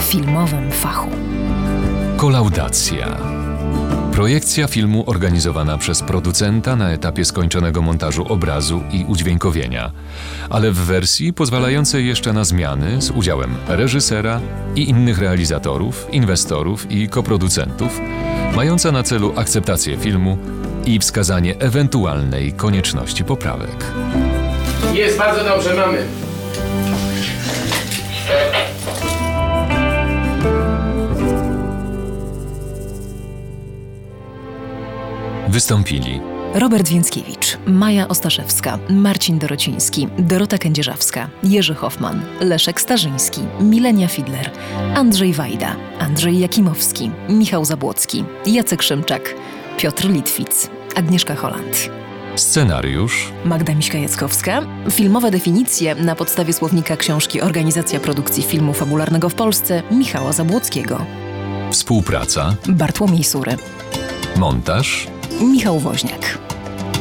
filmowym 0.00 0.72
fachu. 0.72 1.10
Kolaudacja. 2.16 3.37
Projekcja 4.18 4.66
filmu 4.66 5.04
organizowana 5.06 5.78
przez 5.78 6.02
producenta 6.02 6.76
na 6.76 6.90
etapie 6.90 7.24
skończonego 7.24 7.82
montażu 7.82 8.32
obrazu 8.32 8.82
i 8.92 9.04
udźwiękowienia, 9.04 9.92
ale 10.50 10.70
w 10.70 10.76
wersji 10.76 11.32
pozwalającej 11.32 12.06
jeszcze 12.06 12.32
na 12.32 12.44
zmiany 12.44 13.02
z 13.02 13.10
udziałem 13.10 13.56
reżysera 13.68 14.40
i 14.76 14.88
innych 14.88 15.18
realizatorów, 15.18 16.06
inwestorów 16.12 16.92
i 16.92 17.08
koproducentów, 17.08 18.00
mająca 18.56 18.92
na 18.92 19.02
celu 19.02 19.32
akceptację 19.36 19.96
filmu 19.96 20.38
i 20.86 20.98
wskazanie 20.98 21.58
ewentualnej 21.58 22.52
konieczności 22.52 23.24
poprawek. 23.24 23.84
Jest 24.94 25.18
bardzo 25.18 25.44
dobrze, 25.44 25.74
mamy. 25.74 25.98
Wystąpili 35.48 36.20
Robert 36.54 36.88
Więckiewicz, 36.88 37.58
Maja 37.66 38.08
Ostaszewska, 38.08 38.78
Marcin 38.90 39.38
Dorociński, 39.38 40.08
Dorota 40.18 40.58
Kędzierzawska, 40.58 41.28
Jerzy 41.42 41.74
Hoffman, 41.74 42.22
Leszek 42.40 42.80
Starzyński, 42.80 43.40
Milenia 43.60 44.08
Fidler, 44.08 44.50
Andrzej 44.94 45.32
Wajda, 45.32 45.76
Andrzej 45.98 46.38
Jakimowski, 46.38 47.10
Michał 47.28 47.64
Zabłocki, 47.64 48.24
Jacek 48.46 48.82
Szymczak, 48.82 49.34
Piotr 49.76 50.08
Litwic, 50.08 50.70
Agnieszka 50.96 51.34
Holland. 51.36 51.90
scenariusz 52.36 53.32
Magda 53.44 53.72
Miśka-Jackowska. 53.74 54.66
Filmowe 54.90 55.30
definicje 55.30 55.94
na 55.94 56.14
podstawie 56.14 56.52
słownika 56.52 56.96
książki 56.96 57.40
Organizacja 57.40 58.00
Produkcji 58.00 58.42
Filmu 58.42 58.72
Fabularnego 58.72 59.28
w 59.28 59.34
Polsce 59.34 59.82
Michała 59.90 60.32
Zabłockiego. 60.32 61.04
Współpraca, 61.70 62.56
Bartłomiej 62.68 63.24
Sury. 63.24 63.56
montaż, 64.36 65.06
Michał 65.40 65.78
Woźniak. 65.78 66.38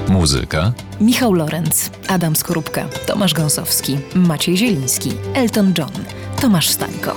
muzyka, 0.07 0.71
Michał 1.01 1.33
Lorenz, 1.33 1.89
Adam 2.07 2.35
Skorupka, 2.35 2.85
Tomasz 3.05 3.33
Gąsowski, 3.33 3.97
Maciej 4.15 4.57
Zieliński, 4.57 5.13
Elton 5.33 5.73
John, 5.77 5.91
Tomasz 6.41 6.69
Stańko. 6.69 7.15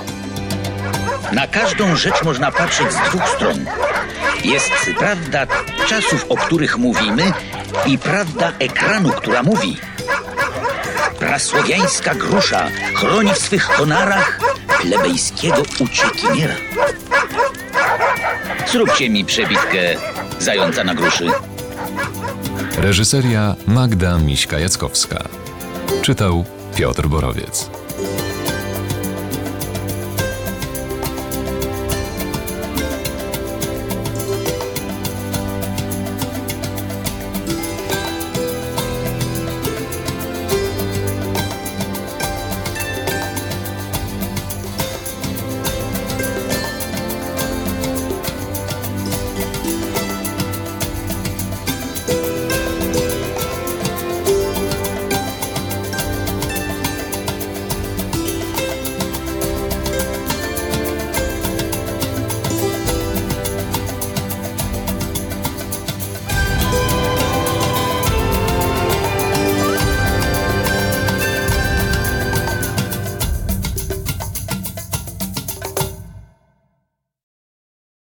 Na 1.31 1.47
każdą 1.47 1.95
rzecz 1.95 2.23
można 2.23 2.51
patrzeć 2.51 2.87
z 2.93 3.09
dwóch 3.09 3.29
stron. 3.29 3.65
Jest 4.43 4.71
prawda 4.99 5.47
czasów, 5.87 6.25
o 6.29 6.37
których 6.37 6.77
mówimy 6.77 7.33
i 7.85 7.97
prawda 7.97 8.51
ekranu, 8.59 9.09
która 9.09 9.43
mówi. 9.43 9.77
Prasłowiańska 11.19 12.15
grusza 12.15 12.67
chroni 12.95 13.33
w 13.33 13.37
swych 13.37 13.67
konarach 13.67 14.39
plebejskiego 14.81 15.63
uciekiniera. 15.79 16.53
Zróbcie 18.71 19.09
mi 19.09 19.25
przebitkę 19.25 19.79
zająca 20.41 20.83
na 20.83 20.95
gruszy. 20.95 21.25
reżyseria 22.77 23.55
Magda 23.67 24.17
Miśka-Jackowska. 24.17 25.23
Czytał 26.01 26.45
Piotr 26.75 27.07
Borowiec. 27.07 27.69